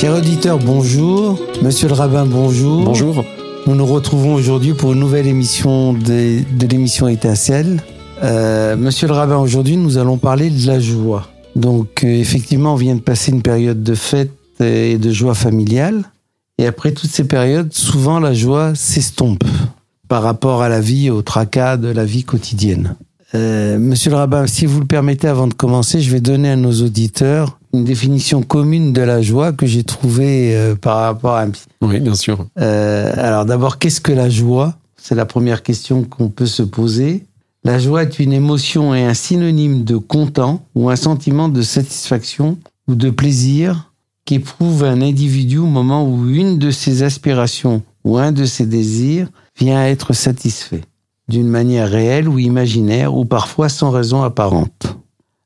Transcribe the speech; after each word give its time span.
Chers 0.00 0.16
auditeurs, 0.16 0.58
bonjour. 0.58 1.38
Monsieur 1.60 1.86
le 1.86 1.92
rabbin, 1.92 2.24
bonjour. 2.24 2.84
Bonjour. 2.84 3.22
Nous 3.66 3.74
nous 3.74 3.84
retrouvons 3.84 4.32
aujourd'hui 4.32 4.72
pour 4.72 4.94
une 4.94 4.98
nouvelle 4.98 5.26
émission 5.26 5.92
de, 5.92 6.40
de 6.56 6.66
l'émission 6.66 7.06
Étincelle. 7.06 7.82
Euh, 8.22 8.78
Monsieur 8.78 9.08
le 9.08 9.12
rabbin, 9.12 9.36
aujourd'hui 9.36 9.76
nous 9.76 9.98
allons 9.98 10.16
parler 10.16 10.48
de 10.48 10.66
la 10.66 10.80
joie. 10.80 11.28
Donc 11.54 12.02
euh, 12.02 12.06
effectivement, 12.06 12.72
on 12.72 12.76
vient 12.76 12.94
de 12.94 13.02
passer 13.02 13.30
une 13.30 13.42
période 13.42 13.82
de 13.82 13.94
fête 13.94 14.32
et 14.58 14.96
de 14.96 15.12
joie 15.12 15.34
familiale. 15.34 16.04
Et 16.56 16.66
après 16.66 16.92
toutes 16.92 17.10
ces 17.10 17.24
périodes, 17.24 17.74
souvent 17.74 18.20
la 18.20 18.32
joie 18.32 18.74
s'estompe 18.74 19.44
par 20.08 20.22
rapport 20.22 20.62
à 20.62 20.70
la 20.70 20.80
vie, 20.80 21.10
au 21.10 21.20
tracas 21.20 21.76
de 21.76 21.88
la 21.88 22.06
vie 22.06 22.24
quotidienne. 22.24 22.96
Euh, 23.34 23.78
Monsieur 23.78 24.10
le 24.10 24.16
rabbin, 24.16 24.46
si 24.46 24.66
vous 24.66 24.80
le 24.80 24.86
permettez, 24.86 25.28
avant 25.28 25.46
de 25.46 25.54
commencer, 25.54 26.00
je 26.00 26.10
vais 26.10 26.20
donner 26.20 26.50
à 26.50 26.56
nos 26.56 26.82
auditeurs 26.82 27.58
une 27.72 27.84
définition 27.84 28.42
commune 28.42 28.92
de 28.92 29.02
la 29.02 29.22
joie 29.22 29.52
que 29.52 29.66
j'ai 29.66 29.84
trouvée 29.84 30.56
euh, 30.56 30.74
par 30.74 30.98
rapport 30.98 31.36
à... 31.36 31.46
Oui, 31.82 32.00
bien 32.00 32.14
sûr. 32.14 32.46
Euh, 32.58 33.12
alors 33.16 33.44
d'abord, 33.44 33.78
qu'est-ce 33.78 34.00
que 34.00 34.12
la 34.12 34.28
joie? 34.28 34.74
C'est 34.96 35.14
la 35.14 35.26
première 35.26 35.62
question 35.62 36.02
qu'on 36.02 36.28
peut 36.28 36.46
se 36.46 36.62
poser. 36.62 37.24
La 37.62 37.78
joie 37.78 38.02
est 38.02 38.18
une 38.18 38.32
émotion 38.32 38.94
et 38.94 39.04
un 39.04 39.14
synonyme 39.14 39.84
de 39.84 39.96
content 39.96 40.64
ou 40.74 40.90
un 40.90 40.96
sentiment 40.96 41.48
de 41.48 41.62
satisfaction 41.62 42.58
ou 42.88 42.94
de 42.94 43.10
plaisir 43.10 43.92
qu'éprouve 44.24 44.84
un 44.84 45.02
individu 45.02 45.58
au 45.58 45.66
moment 45.66 46.06
où 46.06 46.28
une 46.28 46.58
de 46.58 46.70
ses 46.70 47.02
aspirations 47.02 47.82
ou 48.04 48.18
un 48.18 48.32
de 48.32 48.44
ses 48.44 48.66
désirs 48.66 49.28
vient 49.58 49.78
à 49.78 49.88
être 49.88 50.12
satisfait, 50.14 50.82
d'une 51.30 51.48
manière 51.48 51.88
réelle 51.88 52.28
ou 52.28 52.38
imaginaire 52.38 53.16
ou 53.16 53.24
parfois 53.24 53.70
sans 53.70 53.90
raison 53.90 54.22
apparente. 54.22 54.96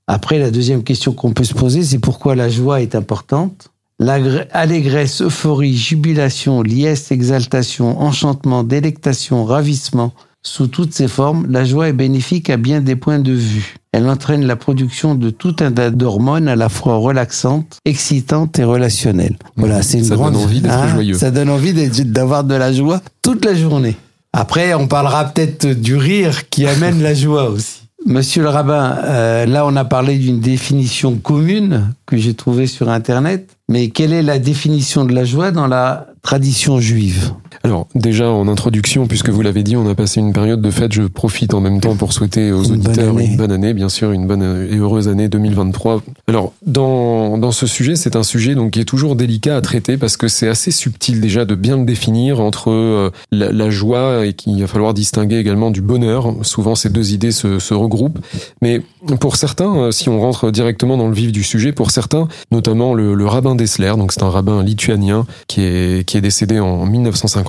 Après, 0.09 0.39
la 0.39 0.51
deuxième 0.51 0.83
question 0.83 1.13
qu'on 1.13 1.33
peut 1.33 1.45
se 1.45 1.55
poser, 1.55 1.85
c'est 1.85 2.01
pourquoi 2.01 2.35
la 2.35 2.49
joie 2.49 2.83
est 2.83 2.97
importante? 2.97 3.71
L'allégresse, 4.01 5.23
euphorie, 5.23 5.77
jubilation, 5.77 6.63
liesse, 6.63 7.13
exaltation, 7.13 8.01
enchantement, 8.01 8.65
délectation, 8.65 9.45
ravissement, 9.45 10.13
sous 10.43 10.67
toutes 10.67 10.93
ses 10.93 11.09
formes, 11.09 11.47
la 11.49 11.65
joie 11.65 11.89
est 11.89 11.95
bénéfique 11.95 12.51
à 12.51 12.59
bien 12.59 12.83
des 12.83 12.97
points 12.97 13.19
de 13.19 13.33
vue. 13.33 13.77
Elle 13.93 14.07
entraîne 14.09 14.45
la 14.45 14.57
production 14.57 15.15
de 15.15 15.31
tout 15.31 15.57
un 15.61 15.73
tas 15.73 15.91
d'hormones 15.91 16.49
à 16.49 16.57
la 16.57 16.69
fois 16.69 16.97
relaxantes, 16.97 17.79
excitantes 17.87 18.59
et 18.59 18.65
relationnelles. 18.65 19.37
Voilà, 19.57 19.81
c'est 19.81 19.99
une 19.99 20.05
ça 20.05 20.17
grande 20.17 20.35
donne 20.35 20.43
envie 20.43 20.61
d'être 20.61 20.75
hein, 20.75 20.89
joyeux. 20.89 21.15
Ça 21.15 21.31
donne 21.31 21.49
envie 21.49 21.73
d'avoir 22.05 22.45
de 22.45 22.55
la 22.55 22.73
joie 22.73 23.01
toute 23.23 23.45
la 23.45 23.55
journée. 23.55 23.97
Après, 24.37 24.75
on 24.75 24.89
parlera 24.89 25.27
peut-être 25.27 25.69
du 25.69 25.95
rire 25.95 26.49
qui 26.49 26.67
amène 26.67 27.01
la 27.01 27.15
joie 27.15 27.51
aussi. 27.51 27.83
Monsieur 28.05 28.43
le 28.43 28.49
rabbin, 28.49 28.99
euh, 29.05 29.47
là 29.47 29.65
on 29.65 29.77
a 29.77 29.85
parlé 29.85 30.19
d'une 30.19 30.41
définition 30.41 31.15
commune 31.15 31.95
que 32.05 32.17
j'ai 32.17 32.35
trouvée 32.35 32.67
sur 32.67 32.89
Internet, 32.91 33.57
mais 33.69 33.91
quelle 33.91 34.13
est 34.13 34.23
la 34.23 34.41
définition 34.41 35.05
de 35.05 35.15
la 35.15 35.25
joie 35.25 35.53
dans 35.53 35.69
la 35.69 36.09
tradition 36.23 36.81
juive? 36.81 37.31
Alors, 37.65 37.87
déjà 37.95 38.29
en 38.29 38.47
introduction, 38.47 39.07
puisque 39.07 39.31
vous 39.31 39.41
l'avez 39.41 39.63
dit, 39.63 39.75
on 39.75 39.89
a 39.89 39.95
passé 39.95 40.21
une 40.21 40.35
période 40.35 40.61
de 40.61 40.71
fête. 40.71 40.93
Je 40.93 41.05
profite 41.05 41.55
en 41.55 41.61
même 41.61 41.81
temps 41.81 41.97
pour 41.97 42.13
souhaiter 42.13 42.53
aux 42.53 42.63
Une 42.63 42.73
auditeurs 42.73 43.19
une 43.19 43.39
bonne 43.39 43.53
année, 43.53 43.73
bien 43.73 43.89
sûr, 43.89 44.13
une 44.13 44.27
bonne 44.27 44.69
et 44.71 44.77
heureuse 44.77 45.09
année 45.09 45.29
2023. 45.29 46.03
Alors, 46.29 46.53
dans, 46.67 47.39
dans 47.39 47.53
ce 47.53 47.67
sujet, 47.67 47.97
c'est 47.97 48.17
un 48.17 48.23
sujet 48.23 48.55
donc 48.55 48.73
qui 48.73 48.81
est 48.81 48.85
toujours 48.85 49.17
délicat 49.17 49.57
à 49.57 49.63
traiter 49.63 49.97
parce 49.97 50.19
que 50.19 50.29
c'est 50.29 50.47
assez 50.47 50.73
subtil 50.73 51.23
déjà 51.23 51.47
de 51.47 51.55
bien 51.55 51.79
le 51.79 51.87
définir 51.87 52.39
entre 52.39 52.71
euh, 52.71 53.11
la, 53.33 53.51
la 53.51 53.71
joie 53.71 54.27
et 54.27 54.35
qu'il 54.35 54.61
va 54.61 54.67
falloir 54.67 54.93
distinguer 54.93 55.39
également 55.39 55.71
du 55.71 55.81
bonheur. 55.81 56.35
Souvent, 56.43 56.75
ces 56.75 56.91
deux 56.91 57.15
idées 57.15 57.33
se, 57.33 57.59
se 57.59 57.73
regroupent. 57.73 58.19
Mais 58.61 58.83
pour 59.21 59.37
certains, 59.37 59.75
euh, 59.75 59.91
si 59.91 60.11
on 60.11 60.21
rentre 60.21 60.51
directement 60.51 60.99
dans 60.99 61.09
le 61.09 61.15
vif 61.15 61.33
du 61.33 61.43
sujet, 61.43 61.73
pour 61.73 61.91
certains, 61.91 62.29
notamment 62.53 62.93
le, 62.93 63.15
le 63.15 63.27
rabbin 63.27 63.55
Dessler, 63.55 63.95
donc 63.97 64.13
c'est 64.13 64.23
un 64.23 64.29
rabbin 64.31 64.63
lituanien 64.63 65.25
qui 65.49 65.63
est, 65.63 66.07
qui 66.07 66.19
est 66.19 66.21
décédé 66.21 66.61
en 66.61 66.85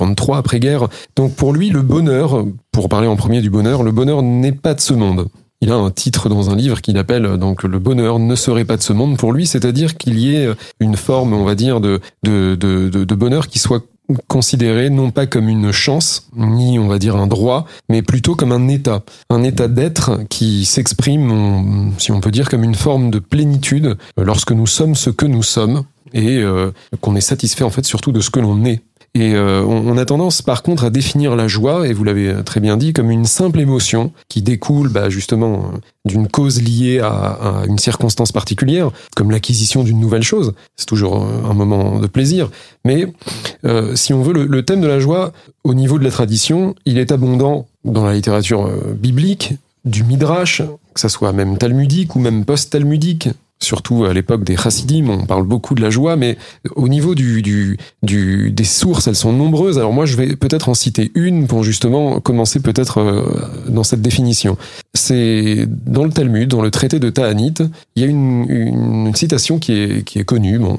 1953 0.05 0.37
après-guerre. 0.37 0.87
Donc 1.15 1.35
pour 1.35 1.53
lui, 1.53 1.69
le 1.69 1.81
bonheur, 1.81 2.45
pour 2.71 2.89
parler 2.89 3.07
en 3.07 3.15
premier 3.15 3.41
du 3.41 3.49
bonheur, 3.49 3.83
le 3.83 3.91
bonheur 3.91 4.21
n'est 4.21 4.51
pas 4.51 4.73
de 4.73 4.81
ce 4.81 4.93
monde. 4.93 5.27
Il 5.61 5.71
a 5.71 5.75
un 5.75 5.89
titre 5.89 6.29
dans 6.29 6.49
un 6.49 6.55
livre 6.55 6.81
qu'il 6.81 6.97
appelle 6.97 7.25
euh, 7.25 7.37
donc 7.37 7.63
le 7.63 7.79
bonheur 7.79 8.19
ne 8.19 8.35
serait 8.35 8.65
pas 8.65 8.77
de 8.77 8.81
ce 8.81 8.93
monde 8.93 9.17
pour 9.17 9.31
lui, 9.31 9.47
c'est-à-dire 9.47 9.97
qu'il 9.97 10.19
y 10.19 10.35
ait 10.35 10.49
une 10.79 10.97
forme, 10.97 11.33
on 11.33 11.43
va 11.43 11.55
dire, 11.55 11.79
de, 11.79 12.01
de, 12.23 12.55
de, 12.55 13.15
bonheur 13.15 13.47
qui 13.47 13.59
soit 13.59 13.83
considéré 14.27 14.89
non 14.89 15.11
pas 15.11 15.25
comme 15.25 15.49
une 15.49 15.71
chance, 15.71 16.29
ni 16.35 16.77
on 16.77 16.87
va 16.87 16.99
dire 16.99 17.15
un 17.15 17.25
droit, 17.27 17.65
mais 17.89 18.01
plutôt 18.01 18.35
comme 18.35 18.51
un 18.51 18.67
état. 18.67 19.03
Un 19.29 19.43
état 19.43 19.67
d'être 19.67 20.19
qui 20.29 20.65
s'exprime, 20.65 21.93
si 21.97 22.11
on 22.11 22.19
peut 22.19 22.31
dire, 22.31 22.49
comme 22.49 22.63
une 22.63 22.75
forme 22.75 23.09
de 23.09 23.19
plénitude 23.19 23.97
euh, 24.19 24.23
lorsque 24.23 24.51
nous 24.51 24.67
sommes 24.67 24.95
ce 24.95 25.09
que 25.09 25.25
nous 25.25 25.43
sommes 25.43 25.83
et 26.13 26.37
euh, 26.37 26.71
qu'on 27.01 27.15
est 27.15 27.21
satisfait 27.21 27.63
en 27.63 27.69
fait 27.69 27.85
surtout 27.85 28.11
de 28.11 28.21
ce 28.21 28.29
que 28.29 28.39
l'on 28.39 28.63
est. 28.65 28.81
Et 29.15 29.33
euh, 29.33 29.63
on, 29.63 29.97
a 29.97 30.03
tendance 30.03 30.41
par 30.41 30.61
contre 30.61 30.83
à 30.83 30.89
définir 30.89 31.37
la 31.37 31.47
joie, 31.47 31.87
et 31.87 31.93
vous 31.93 32.03
l'avez 32.03 32.43
très 32.43 32.59
bien 32.59 32.75
dit, 32.75 32.91
comme 32.91 33.09
une 33.09 33.25
simple 33.25 33.61
émotion 33.61 34.11
qui 34.27 34.41
découle 34.41 34.89
bah, 34.89 35.09
justement 35.09 35.53
euh, 35.53 35.77
d'une 36.05 36.27
cause 36.27 36.61
liée 36.61 36.99
à, 36.99 37.63
une 37.67 37.79
circonstance 37.79 38.31
particulière, 38.31 38.91
comme 39.15 39.31
l'acquisition 39.31 39.83
d'une 39.83 39.99
nouvelle 39.99 40.23
chose. 40.23 40.53
C'est 40.75 40.85
toujours 40.85 41.23
euh, 41.23 41.49
un 41.49 41.53
moment 41.53 41.99
de 41.99 42.07
plaisir. 42.07 42.49
Mais 42.83 43.07
euh, 43.65 43.95
si 43.95 44.13
on 44.13 44.21
veut, 44.21 44.33
le, 44.33 44.45
le 44.45 44.63
thème 44.63 44.81
de 44.81 44.87
la 44.87 44.99
joie, 44.99 45.33
au 45.63 45.73
niveau 45.73 45.97
de 45.97 46.03
la 46.03 46.11
tradition, 46.11 46.75
il 46.85 46.97
est 46.97 47.11
abondant 47.11 47.67
dans 47.83 48.05
la 48.05 48.13
littérature 48.13 48.65
euh, 48.65 48.93
biblique, 48.93 49.53
du 49.85 50.03
midrash, 50.03 50.61
que 50.93 50.99
ça 50.99 51.09
soit 51.09 51.31
même 51.31 51.57
talmudique 51.57 52.15
ou 52.15 52.19
même 52.19 52.43
post-talmudique. 52.43 53.29
Surtout 53.61 54.03
à 54.03 54.13
l'époque 54.13 54.43
des 54.43 54.57
chassidim, 54.57 55.07
on 55.09 55.25
parle 55.25 55.43
beaucoup 55.43 55.75
de 55.75 55.81
la 55.81 55.89
joie, 55.89 56.17
mais 56.17 56.37
au 56.75 56.89
niveau 56.89 57.15
du, 57.15 57.41
du, 57.41 57.77
du, 58.03 58.51
des 58.51 58.63
sources, 58.65 59.07
elles 59.07 59.15
sont 59.15 59.31
nombreuses. 59.31 59.77
Alors 59.77 59.93
moi, 59.93 60.05
je 60.05 60.17
vais 60.17 60.35
peut-être 60.35 60.67
en 60.67 60.73
citer 60.73 61.11
une 61.15 61.47
pour 61.47 61.63
justement 61.63 62.19
commencer 62.19 62.59
peut-être 62.59 62.99
euh, 62.99 63.23
dans 63.69 63.83
cette 63.83 64.01
définition. 64.01 64.57
C'est 64.93 65.67
dans 65.67 66.03
le 66.03 66.11
Talmud, 66.11 66.49
dans 66.49 66.61
le 66.61 66.69
traité 66.69 66.99
de 66.99 67.09
Ta'anit, 67.09 67.53
il 67.95 68.03
y 68.03 68.05
a 68.05 68.09
une, 68.09 68.45
une 68.49 69.15
citation 69.15 69.57
qui 69.57 69.71
est, 69.71 70.03
qui 70.03 70.19
est 70.19 70.25
connue, 70.25 70.59
bon, 70.59 70.77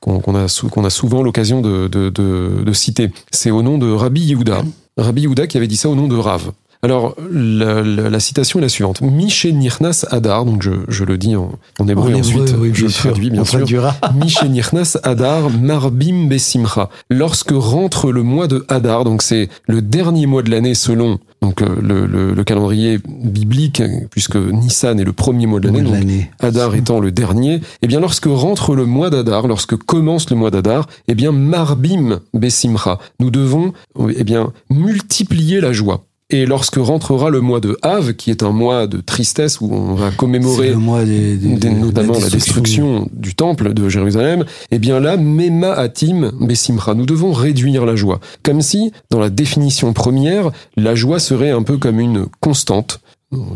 qu'on 0.00 0.18
a, 0.34 0.46
qu'on 0.70 0.84
a 0.84 0.90
souvent 0.90 1.22
l'occasion 1.22 1.60
de, 1.60 1.86
de, 1.86 2.10
de, 2.10 2.64
de 2.66 2.72
citer. 2.72 3.10
C'est 3.30 3.52
au 3.52 3.62
nom 3.62 3.78
de 3.78 3.90
Rabbi 3.90 4.20
Yehuda. 4.20 4.62
Rabbi 4.96 5.22
Yehuda 5.22 5.46
qui 5.46 5.56
avait 5.56 5.68
dit 5.68 5.76
ça 5.76 5.88
au 5.88 5.94
nom 5.94 6.08
de 6.08 6.16
Rav. 6.16 6.50
Alors, 6.82 7.14
la, 7.30 7.82
la- 7.82 8.08
la 8.08 8.20
citation 8.20 8.58
est 8.58 8.62
la 8.62 8.68
suivante. 8.70 9.02
Miché 9.02 9.52
Nirnas 9.52 10.06
Adar, 10.10 10.46
donc 10.46 10.62
je, 10.62 10.70
je 10.88 11.04
le 11.04 11.18
dis 11.18 11.36
en, 11.36 11.52
en 11.78 11.88
hébreu, 11.88 12.10
En 12.10 12.14
et 12.14 12.18
hébreu, 12.18 12.42
ensuite 12.42 12.56
oui, 12.58 12.70
je 12.72 12.86
le 12.86 12.90
traduis 12.92 13.28
bien 13.30 13.44
sûr. 13.44 13.58
Miché 14.14 14.48
Nirnas 14.48 14.96
Adar 15.02 15.50
Marbim 15.50 16.26
Besimcha. 16.28 16.88
Lorsque 17.10 17.50
rentre 17.52 18.10
le 18.12 18.22
mois 18.22 18.46
de 18.48 18.64
Adar, 18.68 19.04
donc 19.04 19.20
c'est 19.20 19.50
le 19.66 19.82
dernier 19.82 20.24
mois 20.26 20.42
de 20.42 20.50
l'année 20.50 20.74
selon 20.74 21.18
donc 21.42 21.62
euh, 21.62 21.68
le, 21.82 22.06
le- 22.06 22.32
le 22.34 22.44
calendrier 22.44 22.98
biblique, 23.08 23.82
puisque 24.10 24.36
Nissan 24.36 24.98
est 25.00 25.04
le 25.04 25.12
premier 25.12 25.46
mois 25.46 25.58
de 25.60 25.66
l'année, 25.66 25.82
donc 25.82 25.92
l'année. 25.94 26.30
Adar 26.40 26.74
étant 26.74 27.00
le 27.00 27.12
dernier, 27.12 27.60
eh 27.82 27.86
bien 27.86 28.00
lorsque 28.00 28.26
rentre 28.26 28.74
le 28.74 28.84
mois 28.86 29.08
d'Adar, 29.10 29.46
lorsque 29.46 29.76
commence 29.76 30.28
le 30.30 30.36
mois 30.36 30.50
d'Adar, 30.50 30.86
eh 31.08 31.14
bien 31.14 31.32
Marbim 31.32 32.20
Besimcha, 32.34 32.98
nous 33.20 33.30
devons 33.30 33.72
eh 34.16 34.24
bien 34.24 34.52
multiplier 34.70 35.60
la 35.60 35.72
joie. 35.72 36.04
Et 36.30 36.46
lorsque 36.46 36.76
rentrera 36.76 37.28
le 37.30 37.40
mois 37.40 37.60
de 37.60 37.76
Av, 37.82 38.14
qui 38.14 38.30
est 38.30 38.42
un 38.42 38.50
mois 38.52 38.86
de 38.86 39.00
tristesse 39.00 39.60
où 39.60 39.68
on 39.72 39.94
va 39.94 40.10
commémorer 40.12 40.70
le 40.70 40.76
mois 40.76 41.04
des- 41.04 41.36
des- 41.36 41.56
des- 41.56 41.68
de 41.70 41.74
notamment 41.74 42.12
la 42.14 42.28
destruction 42.30 43.08
du 43.12 43.34
temple 43.34 43.72
de 43.74 43.88
Jérusalem, 43.88 44.44
eh 44.70 44.78
bien 44.78 45.00
là, 45.00 45.16
Mema 45.16 45.72
Atim 45.72 46.30
Besimcha, 46.40 46.94
nous 46.94 47.06
devons 47.06 47.32
réduire 47.32 47.84
la 47.84 47.96
joie. 47.96 48.20
Comme 48.44 48.60
si, 48.62 48.92
dans 49.10 49.18
la 49.18 49.30
définition 49.30 49.92
première, 49.92 50.50
la 50.76 50.94
joie 50.94 51.18
serait 51.18 51.50
un 51.50 51.62
peu 51.62 51.78
comme 51.78 51.98
une 52.00 52.26
constante, 52.40 53.00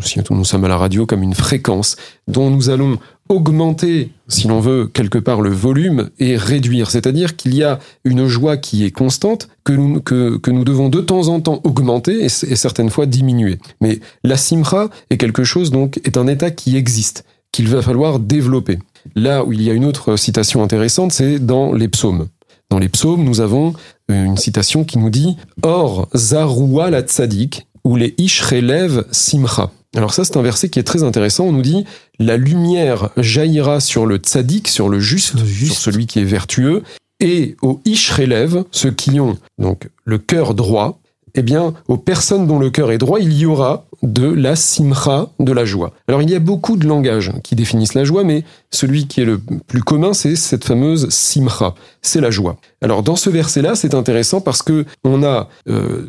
si 0.01 0.21
nous 0.31 0.45
sommes 0.45 0.65
à 0.65 0.69
la 0.69 0.77
radio, 0.77 1.05
comme 1.07 1.23
une 1.23 1.35
fréquence, 1.35 1.97
dont 2.29 2.51
nous 2.51 2.71
allons 2.71 2.99
augmenter, 3.29 4.11
si 4.29 4.49
l'on 4.49 4.61
veut, 4.61 4.87
quelque 4.87 5.19
part 5.19 5.41
le 5.41 5.51
volume 5.51 6.11
et 6.19 6.37
réduire. 6.37 6.91
C'est-à-dire 6.91 7.37
qu'il 7.37 7.55
y 7.55 7.63
a 7.63 7.79
une 8.05 8.27
joie 8.27 8.57
qui 8.57 8.85
est 8.85 8.91
constante, 8.91 9.49
que 9.65 9.73
nous, 9.73 10.01
que, 10.01 10.37
que 10.37 10.51
nous 10.51 10.65
devons 10.65 10.89
de 10.89 11.01
temps 11.01 11.29
en 11.29 11.41
temps 11.41 11.61
augmenter 11.65 12.25
et, 12.25 12.29
certaines 12.29 12.91
fois 12.91 13.07
diminuer. 13.07 13.59
Mais 13.81 14.01
la 14.23 14.37
simcha 14.37 14.89
est 15.11 15.17
quelque 15.17 15.45
chose, 15.45 15.71
donc, 15.71 16.01
est 16.05 16.17
un 16.17 16.27
état 16.27 16.51
qui 16.51 16.77
existe, 16.77 17.25
qu'il 17.53 17.69
va 17.69 17.83
falloir 17.83 18.19
développer. 18.19 18.79
Là 19.15 19.45
où 19.45 19.53
il 19.53 19.63
y 19.63 19.71
a 19.71 19.75
une 19.75 19.85
autre 19.85 20.17
citation 20.17 20.63
intéressante, 20.63 21.13
c'est 21.13 21.39
dans 21.39 21.73
les 21.73 21.89
psaumes. 21.89 22.29
Dans 22.71 22.79
les 22.79 22.89
psaumes, 22.89 23.25
nous 23.25 23.41
avons 23.41 23.75
une 24.09 24.37
citation 24.37 24.85
qui 24.85 24.99
nous 24.99 25.11
dit 25.11 25.37
Or, 25.63 26.09
Zaroua 26.15 26.91
la 26.91 27.03
tzadik, 27.03 27.67
ou 27.85 27.97
les 27.97 28.15
ish 28.19 28.41
relève 28.43 29.05
simcha. 29.11 29.71
Alors 29.97 30.13
ça, 30.13 30.25
c'est 30.25 30.37
un 30.37 30.43
verset 30.43 30.69
qui 30.69 30.79
est 30.79 30.85
très 30.85 31.03
intéressant. 31.03 31.45
On 31.45 31.53
nous 31.53 31.63
dit 31.63 31.85
la 32.19 32.37
lumière 32.37 33.11
jaillira 33.17 33.81
sur 33.81 34.07
le 34.07 34.17
tzaddik, 34.17 34.69
sur 34.69 34.89
le 34.89 34.99
juste, 34.99 35.35
Le 35.35 35.45
juste. 35.45 35.75
sur 35.75 35.93
celui 35.93 36.07
qui 36.07 36.19
est 36.19 36.25
vertueux, 36.25 36.83
et 37.21 37.57
aux 37.63 37.81
ish 37.85 38.11
relève, 38.11 38.65
ceux 38.71 38.91
qui 38.91 39.21
ont 39.21 39.39
donc 39.59 39.89
le 40.05 40.19
cœur 40.19 40.55
droit, 40.55 41.01
eh 41.37 41.43
bien, 41.43 41.75
aux 41.89 41.97
personnes 41.97 42.47
dont 42.47 42.59
le 42.59 42.71
cœur 42.71 42.93
est 42.93 42.99
droit, 42.99 43.19
il 43.21 43.33
y 43.33 43.45
aura 43.45 43.87
de 44.03 44.27
la 44.27 44.55
simcha, 44.55 45.31
de 45.41 45.53
la 45.53 45.65
joie. 45.65 45.93
Alors, 46.07 46.23
il 46.23 46.31
y 46.31 46.35
a 46.35 46.39
beaucoup 46.39 46.77
de 46.77 46.87
langages 46.87 47.33
qui 47.43 47.57
définissent 47.57 47.95
la 47.95 48.05
joie, 48.05 48.23
mais 48.23 48.45
celui 48.71 49.09
qui 49.09 49.21
est 49.21 49.25
le 49.25 49.41
plus 49.67 49.83
commun, 49.83 50.13
c'est 50.13 50.37
cette 50.37 50.65
fameuse 50.65 51.09
simcha. 51.09 51.75
C'est 52.03 52.21
la 52.21 52.31
joie. 52.31 52.57
Alors, 52.83 53.03
dans 53.03 53.17
ce 53.17 53.31
verset-là, 53.31 53.75
c'est 53.75 53.95
intéressant 53.95 54.41
parce 54.41 54.63
que 54.63 54.85
on 55.03 55.25
a 55.25 55.49
euh, 55.69 56.09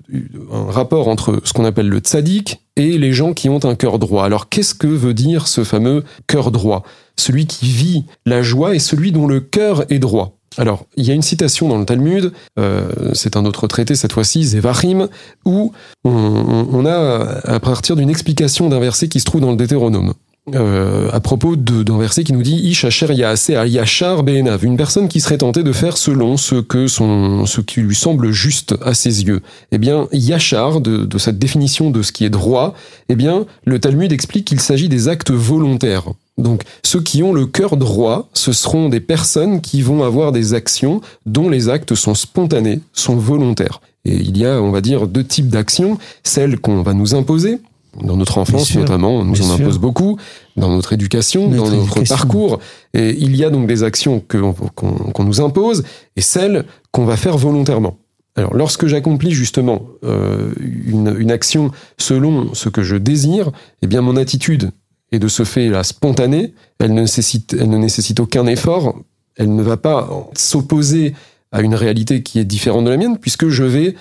un 0.51 0.69
rapport 0.69 1.07
entre 1.07 1.41
ce 1.43 1.53
qu'on 1.53 1.65
appelle 1.65 1.89
le 1.89 1.99
tzaddik 1.99 2.59
et 2.75 2.97
les 2.97 3.13
gens 3.13 3.33
qui 3.33 3.49
ont 3.49 3.63
un 3.63 3.75
cœur 3.75 3.99
droit. 3.99 4.25
Alors, 4.25 4.49
qu'est-ce 4.49 4.75
que 4.75 4.87
veut 4.87 5.13
dire 5.13 5.47
ce 5.47 5.63
fameux 5.63 6.03
cœur 6.27 6.51
droit? 6.51 6.83
Celui 7.17 7.45
qui 7.45 7.67
vit 7.67 8.05
la 8.25 8.41
joie 8.41 8.75
et 8.75 8.79
celui 8.79 9.11
dont 9.11 9.27
le 9.27 9.39
cœur 9.39 9.85
est 9.89 9.99
droit. 9.99 10.37
Alors, 10.57 10.85
il 10.95 11.05
y 11.05 11.11
a 11.11 11.13
une 11.13 11.21
citation 11.21 11.67
dans 11.67 11.77
le 11.77 11.85
Talmud, 11.85 12.31
euh, 12.59 12.87
c'est 13.13 13.35
un 13.35 13.45
autre 13.45 13.67
traité 13.67 13.95
cette 13.95 14.13
fois-ci, 14.13 14.43
Zevachim, 14.45 15.09
où 15.43 15.73
on, 16.05 16.85
a, 16.85 17.41
à 17.43 17.59
partir 17.59 17.95
d'une 17.95 18.09
explication 18.09 18.69
d'un 18.69 18.79
verset 18.79 19.09
qui 19.09 19.19
se 19.19 19.25
trouve 19.25 19.41
dans 19.41 19.51
le 19.51 19.57
Deutéronome, 19.57 20.13
euh, 20.53 21.09
à 21.11 21.19
propos 21.19 21.55
d'un 21.55 21.97
verset 21.97 22.23
qui 22.23 22.33
nous 22.33 22.43
dit 22.43 22.55
Ish 22.55 22.85
asher 22.85 23.11
yachar 23.13 24.23
be'enav, 24.23 24.63
une 24.63 24.77
personne 24.77 25.07
qui 25.07 25.19
serait 25.19 25.39
tentée 25.39 25.63
de 25.63 25.71
faire 25.71 25.97
selon 25.97 26.37
ce 26.37 26.55
que 26.55 26.87
son, 26.87 27.45
ce 27.45 27.61
qui 27.61 27.81
lui 27.81 27.95
semble 27.95 28.31
juste 28.31 28.75
à 28.83 28.93
ses 28.93 29.23
yeux. 29.23 29.41
Eh 29.71 29.79
bien, 29.79 30.07
yachar, 30.11 30.81
de, 30.81 31.05
de 31.05 31.17
cette 31.17 31.39
définition 31.39 31.89
de 31.89 32.03
ce 32.03 32.11
qui 32.11 32.25
est 32.25 32.29
droit, 32.29 32.75
eh 33.09 33.15
bien, 33.15 33.45
le 33.65 33.79
Talmud 33.79 34.11
explique 34.11 34.45
qu'il 34.45 34.59
s'agit 34.59 34.89
des 34.89 35.07
actes 35.07 35.31
volontaires. 35.31 36.05
Donc 36.37 36.63
ceux 36.83 37.01
qui 37.01 37.23
ont 37.23 37.33
le 37.33 37.45
cœur 37.45 37.77
droit, 37.77 38.29
ce 38.33 38.51
seront 38.51 38.89
des 38.89 38.99
personnes 38.99 39.61
qui 39.61 39.81
vont 39.81 40.03
avoir 40.03 40.31
des 40.31 40.53
actions 40.53 41.01
dont 41.25 41.49
les 41.49 41.69
actes 41.69 41.95
sont 41.95 42.13
spontanés, 42.13 42.81
sont 42.93 43.15
volontaires. 43.15 43.81
Et 44.03 44.15
il 44.15 44.37
y 44.37 44.45
a, 44.45 44.61
on 44.61 44.71
va 44.71 44.81
dire, 44.81 45.07
deux 45.07 45.23
types 45.23 45.47
d'actions. 45.47 45.97
Celles 46.23 46.59
qu'on 46.59 46.83
va 46.83 46.93
nous 46.93 47.15
imposer, 47.15 47.59
dans 48.01 48.17
notre 48.17 48.37
enfance 48.37 48.75
notamment, 48.75 49.15
on 49.15 49.25
nous 49.25 49.41
en 49.41 49.53
impose 49.53 49.77
beaucoup, 49.77 50.17
dans 50.57 50.69
notre 50.69 50.93
éducation, 50.93 51.49
dans 51.49 51.69
notre 51.69 52.03
parcours. 52.03 52.59
Et 52.93 53.11
il 53.11 53.35
y 53.35 53.43
a 53.43 53.49
donc 53.49 53.67
des 53.67 53.83
actions 53.83 54.21
qu'on 54.21 55.23
nous 55.23 55.41
impose 55.41 55.83
et 56.15 56.21
celles 56.21 56.65
qu'on 56.91 57.05
va 57.05 57.17
faire 57.17 57.37
volontairement. 57.37 57.97
Alors, 58.37 58.53
lorsque 58.53 58.87
j'accomplis 58.87 59.31
justement 59.31 59.83
euh, 60.03 60.51
une, 60.59 61.15
une, 61.17 61.31
action 61.31 61.71
selon 61.97 62.53
ce 62.53 62.67
que 62.67 62.83
je 62.83 62.97
désire, 62.97 63.51
eh 63.81 63.87
bien 63.87 64.01
mon 64.01 64.17
attitude 64.17 64.71
et 65.13 65.19
de 65.19 65.29
ce 65.29 65.45
fait 65.45 65.69
la 65.69 65.83
spontanée, 65.83 66.53
elle 66.79 66.93
ne 66.93 67.01
nécessite, 67.01 67.55
elle 67.57 67.69
ne 67.69 67.77
nécessite 67.77 68.19
aucun 68.19 68.45
effort, 68.45 68.97
elle 69.37 69.55
ne 69.55 69.63
va 69.63 69.77
pas 69.77 70.29
s'opposer 70.35 71.13
à 71.51 71.61
une 71.61 71.75
réalité 71.75 72.23
qui 72.23 72.39
est 72.39 72.45
différente 72.45 72.85
de 72.85 72.89
la 72.89 72.97
mienne, 72.97 73.17
puisque 73.17 73.47
je 73.49 73.63
vais 73.63 73.95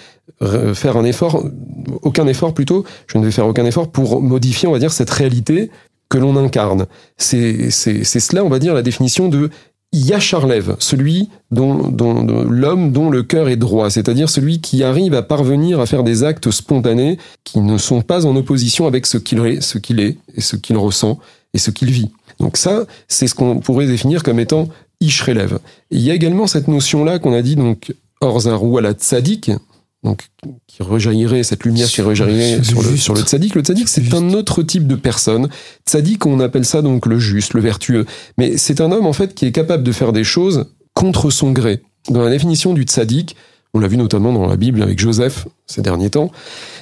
faire 0.74 0.96
un 0.96 1.04
effort, 1.04 1.44
aucun 2.02 2.26
effort 2.26 2.54
plutôt, 2.54 2.84
je 3.06 3.18
ne 3.18 3.24
vais 3.24 3.30
faire 3.30 3.46
aucun 3.46 3.64
effort 3.64 3.90
pour 3.90 4.20
modifier, 4.20 4.68
on 4.68 4.72
va 4.72 4.78
dire, 4.78 4.92
cette 4.92 5.10
réalité 5.10 5.70
que 6.08 6.18
l'on 6.18 6.36
incarne. 6.36 6.86
C'est 7.16 7.70
cela, 7.70 8.44
on 8.44 8.48
va 8.48 8.58
dire, 8.58 8.74
la 8.74 8.82
définition 8.82 9.28
de 9.28 9.50
Yacharlev, 9.94 10.74
celui 10.80 11.28
dont, 11.52 11.88
dont, 11.88 12.24
l'homme 12.48 12.90
dont 12.90 13.10
le 13.10 13.22
cœur 13.22 13.48
est 13.48 13.56
droit, 13.56 13.90
c'est-à-dire 13.90 14.28
celui 14.28 14.60
qui 14.60 14.82
arrive 14.82 15.14
à 15.14 15.22
parvenir 15.22 15.78
à 15.78 15.86
faire 15.86 16.02
des 16.02 16.24
actes 16.24 16.50
spontanés 16.50 17.16
qui 17.44 17.60
ne 17.60 17.78
sont 17.78 18.02
pas 18.02 18.26
en 18.26 18.34
opposition 18.34 18.88
avec 18.88 19.06
ce 19.06 19.18
qu'il 19.18 19.38
est, 19.46 19.60
ce 19.60 19.78
qu'il 19.78 20.00
est, 20.00 20.16
et 20.34 20.40
ce 20.40 20.56
qu'il 20.56 20.76
ressent, 20.76 21.20
et 21.54 21.58
ce 21.58 21.70
qu'il 21.70 21.90
vit. 21.90 22.10
Donc 22.40 22.56
ça, 22.56 22.86
c'est 23.06 23.28
ce 23.28 23.36
qu'on 23.36 23.60
pourrait 23.60 23.86
définir 23.86 24.24
comme 24.24 24.40
étant 24.40 24.68
Ishrelev. 25.00 25.58
Il 25.90 26.00
y 26.00 26.10
a 26.10 26.14
également 26.14 26.46
cette 26.46 26.68
notion-là 26.68 27.18
qu'on 27.18 27.32
a 27.32 27.42
dit, 27.42 27.56
donc, 27.56 27.94
Orzaru 28.20 28.78
à 28.78 28.80
la 28.80 28.92
tzadik, 28.92 29.50
donc 30.04 30.28
qui 30.66 30.82
rejaillirait 30.82 31.42
cette 31.42 31.64
lumière 31.64 31.88
qui 31.88 32.02
rejaillirait 32.02 32.62
sur, 32.62 32.82
le 32.82 32.96
sur 32.96 33.14
le 33.14 33.22
tzaddik. 33.22 33.54
Le 33.54 33.62
tzaddik, 33.62 33.88
c'est 33.88 34.12
un 34.14 34.34
autre 34.34 34.62
type 34.62 34.86
de 34.86 34.96
personne. 34.96 35.48
Tzaddik, 35.86 36.26
on 36.26 36.40
appelle 36.40 36.66
ça 36.66 36.82
donc 36.82 37.06
le 37.06 37.18
juste, 37.18 37.54
le 37.54 37.60
vertueux. 37.60 38.04
Mais 38.36 38.58
c'est 38.58 38.80
un 38.82 38.92
homme 38.92 39.06
en 39.06 39.14
fait 39.14 39.34
qui 39.34 39.46
est 39.46 39.52
capable 39.52 39.82
de 39.82 39.92
faire 39.92 40.12
des 40.12 40.24
choses 40.24 40.66
contre 40.92 41.30
son 41.30 41.52
gré. 41.52 41.80
Dans 42.10 42.22
la 42.22 42.30
définition 42.30 42.74
du 42.74 42.82
tzaddik, 42.82 43.34
on 43.72 43.80
l'a 43.80 43.88
vu 43.88 43.96
notamment 43.96 44.32
dans 44.32 44.46
la 44.46 44.56
Bible 44.56 44.82
avec 44.82 44.98
Joseph 44.98 45.48
ces 45.66 45.80
derniers 45.80 46.10
temps. 46.10 46.30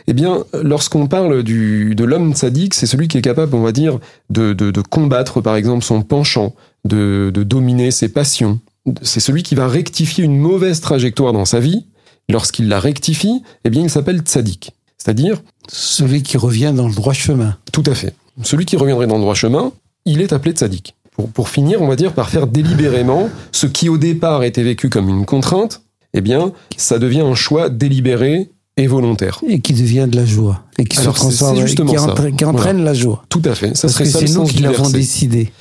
Eh 0.08 0.12
bien, 0.12 0.44
lorsqu'on 0.60 1.06
parle 1.06 1.44
du, 1.44 1.94
de 1.94 2.04
l'homme 2.04 2.34
tzaddik, 2.34 2.74
c'est 2.74 2.86
celui 2.86 3.06
qui 3.06 3.18
est 3.18 3.22
capable, 3.22 3.54
on 3.54 3.62
va 3.62 3.72
dire, 3.72 4.00
de, 4.30 4.52
de, 4.52 4.72
de 4.72 4.80
combattre 4.80 5.40
par 5.40 5.54
exemple 5.54 5.84
son 5.84 6.02
penchant, 6.02 6.54
de, 6.84 7.30
de 7.32 7.42
dominer 7.42 7.90
ses 7.90 8.08
passions. 8.08 8.60
C'est 9.02 9.20
celui 9.20 9.42
qui 9.42 9.54
va 9.54 9.68
rectifier 9.68 10.24
une 10.24 10.38
mauvaise 10.38 10.80
trajectoire 10.80 11.32
dans 11.32 11.44
sa 11.44 11.60
vie 11.60 11.86
lorsqu'il 12.28 12.68
la 12.68 12.80
rectifie, 12.80 13.42
eh 13.64 13.70
bien, 13.70 13.82
il 13.82 13.90
s'appelle 13.90 14.20
tzaddik. 14.20 14.72
C'est-à-dire 14.98 15.42
Celui 15.68 16.22
qui 16.22 16.36
revient 16.36 16.72
dans 16.74 16.88
le 16.88 16.94
droit 16.94 17.12
chemin. 17.12 17.56
Tout 17.72 17.82
à 17.86 17.94
fait. 17.94 18.14
Celui 18.42 18.64
qui 18.64 18.76
reviendrait 18.76 19.06
dans 19.06 19.16
le 19.16 19.22
droit 19.22 19.34
chemin, 19.34 19.72
il 20.04 20.20
est 20.20 20.32
appelé 20.32 20.54
tzaddik. 20.54 20.94
Pour, 21.12 21.28
pour 21.28 21.48
finir, 21.48 21.82
on 21.82 21.88
va 21.88 21.96
dire 21.96 22.12
par 22.14 22.30
faire 22.30 22.46
délibérément 22.46 23.28
ce 23.52 23.66
qui 23.66 23.88
au 23.88 23.98
départ 23.98 24.44
était 24.44 24.62
vécu 24.62 24.88
comme 24.88 25.08
une 25.08 25.26
contrainte, 25.26 25.82
eh 26.14 26.20
bien, 26.20 26.52
ça 26.76 26.98
devient 26.98 27.20
un 27.20 27.34
choix 27.34 27.68
délibéré 27.68 28.50
et 28.76 28.86
volontaire. 28.86 29.40
Et 29.46 29.60
qui 29.60 29.72
devient 29.72 30.06
de 30.10 30.16
la 30.16 30.24
joie. 30.24 30.62
Et 30.78 30.84
qui 30.84 30.96
se 30.96 31.08
transforme, 31.10 31.64
qui, 31.64 31.98
entraîne, 31.98 32.36
qui 32.36 32.44
entraîne 32.44 32.84
la 32.84 32.94
joie. 32.94 33.22
Tout 33.28 33.42
à 33.44 33.54
fait. 33.54 33.76
Ça 33.76 33.82
Parce 33.82 33.94
serait 33.94 34.04
que 34.04 34.10
ça 34.10 34.18
c'est 34.20 34.32
nous 34.32 34.44
qui 34.44 34.62
l'avons 34.62 34.88
décidé. 34.90 35.52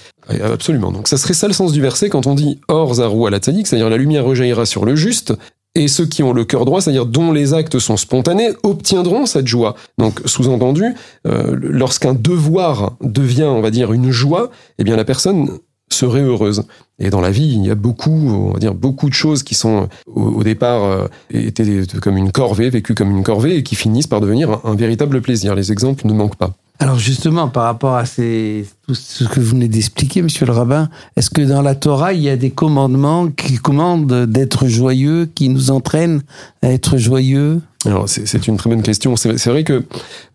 Absolument. 0.44 0.92
Donc 0.92 1.08
ça 1.08 1.18
serait 1.18 1.34
ça 1.34 1.48
le 1.48 1.54
sens 1.54 1.74
du 1.74 1.82
verset 1.82 2.10
quand 2.10 2.28
on 2.28 2.36
dit 2.36 2.60
Or 2.68 2.96
Zarou 2.96 3.30
tzaddik, 3.30 3.68
c'est-à-dire 3.68 3.90
la 3.90 3.98
lumière 3.98 4.24
rejaillira 4.24 4.66
sur 4.66 4.86
le 4.86 4.96
juste, 4.96 5.34
et 5.76 5.88
ceux 5.88 6.06
qui 6.06 6.22
ont 6.22 6.34
le 6.34 6.44
cœur 6.46 6.66
droit, 6.66 6.82
c'est-à-dire 6.82 7.06
dont 7.06 7.32
les 7.32 7.54
actes 7.54 7.80
sont 7.80 7.98
spontanés, 7.98 8.52
obtiendront 8.64 9.26
cette 9.26 9.48
joie. 9.48 9.76
Donc, 9.98 10.22
sous-entendu, 10.26 10.96
euh, 11.28 11.56
lorsqu'un 11.62 12.14
devoir 12.14 12.98
devient, 13.02 13.44
on 13.44 13.62
va 13.62 13.72
dire, 13.72 13.94
une 13.94 14.12
joie, 14.12 14.52
eh 14.80 14.84
bien 14.84 14.98
la 14.98 15.06
personne 15.06 15.50
serait 15.94 16.22
heureuse. 16.22 16.64
Et 17.00 17.10
dans 17.10 17.22
la 17.22 17.32
vie, 17.32 17.54
il 17.56 17.66
y 17.66 17.72
a 17.72 17.76
beaucoup, 17.76 18.12
on 18.12 18.54
va 18.54 18.60
dire, 18.60 18.76
beaucoup 18.76 19.10
de 19.10 19.14
choses 19.14 19.44
qui 19.44 19.56
sont 19.56 19.90
au, 20.08 20.44
départ 20.44 20.84
euh, 20.84 21.08
étaient 21.32 21.84
comme 22.02 22.18
une 22.18 22.32
corvée, 22.32 22.70
vécues 22.70 22.94
comme 22.94 23.12
une 23.12 23.24
corvée, 23.24 23.58
et 23.58 23.64
qui 23.64 23.76
finissent 23.76 24.08
par 24.08 24.22
devenir 24.22 24.60
un 24.64 24.76
véritable 24.76 25.22
plaisir. 25.22 25.56
Les 25.56 25.72
exemples 25.72 26.06
ne 26.06 26.14
manquent 26.14 26.36
pas. 26.36 26.54
Alors 26.82 26.98
justement, 26.98 27.48
par 27.48 27.66
rapport 27.66 27.96
à 27.96 28.06
ces, 28.06 28.66
tout 28.88 28.96
ce 28.96 29.24
que 29.26 29.40
vous 29.40 29.52
venez 29.52 29.68
d'expliquer, 29.68 30.24
Monsieur 30.24 30.48
le 30.48 30.52
rabbin, 30.52 30.90
est-ce 31.16 31.30
que 31.30 31.44
dans 31.44 31.62
la 31.62 31.76
Torah, 31.76 32.14
il 32.14 32.22
y 32.22 32.30
a 32.30 32.38
des 32.38 32.50
commandements 32.50 33.30
qui 33.30 33.58
commandent 33.58 34.26
d'être 34.26 34.68
joyeux, 34.68 35.30
qui 35.36 35.50
nous 35.50 35.70
entraînent 35.70 36.24
à 36.64 36.72
être 36.72 36.98
joyeux? 36.98 37.62
Alors 37.86 38.10
c'est 38.10 38.48
une 38.48 38.58
très 38.58 38.70
bonne 38.70 38.82
question. 38.82 39.16
C'est 39.16 39.48
vrai 39.48 39.64
que, 39.64 39.84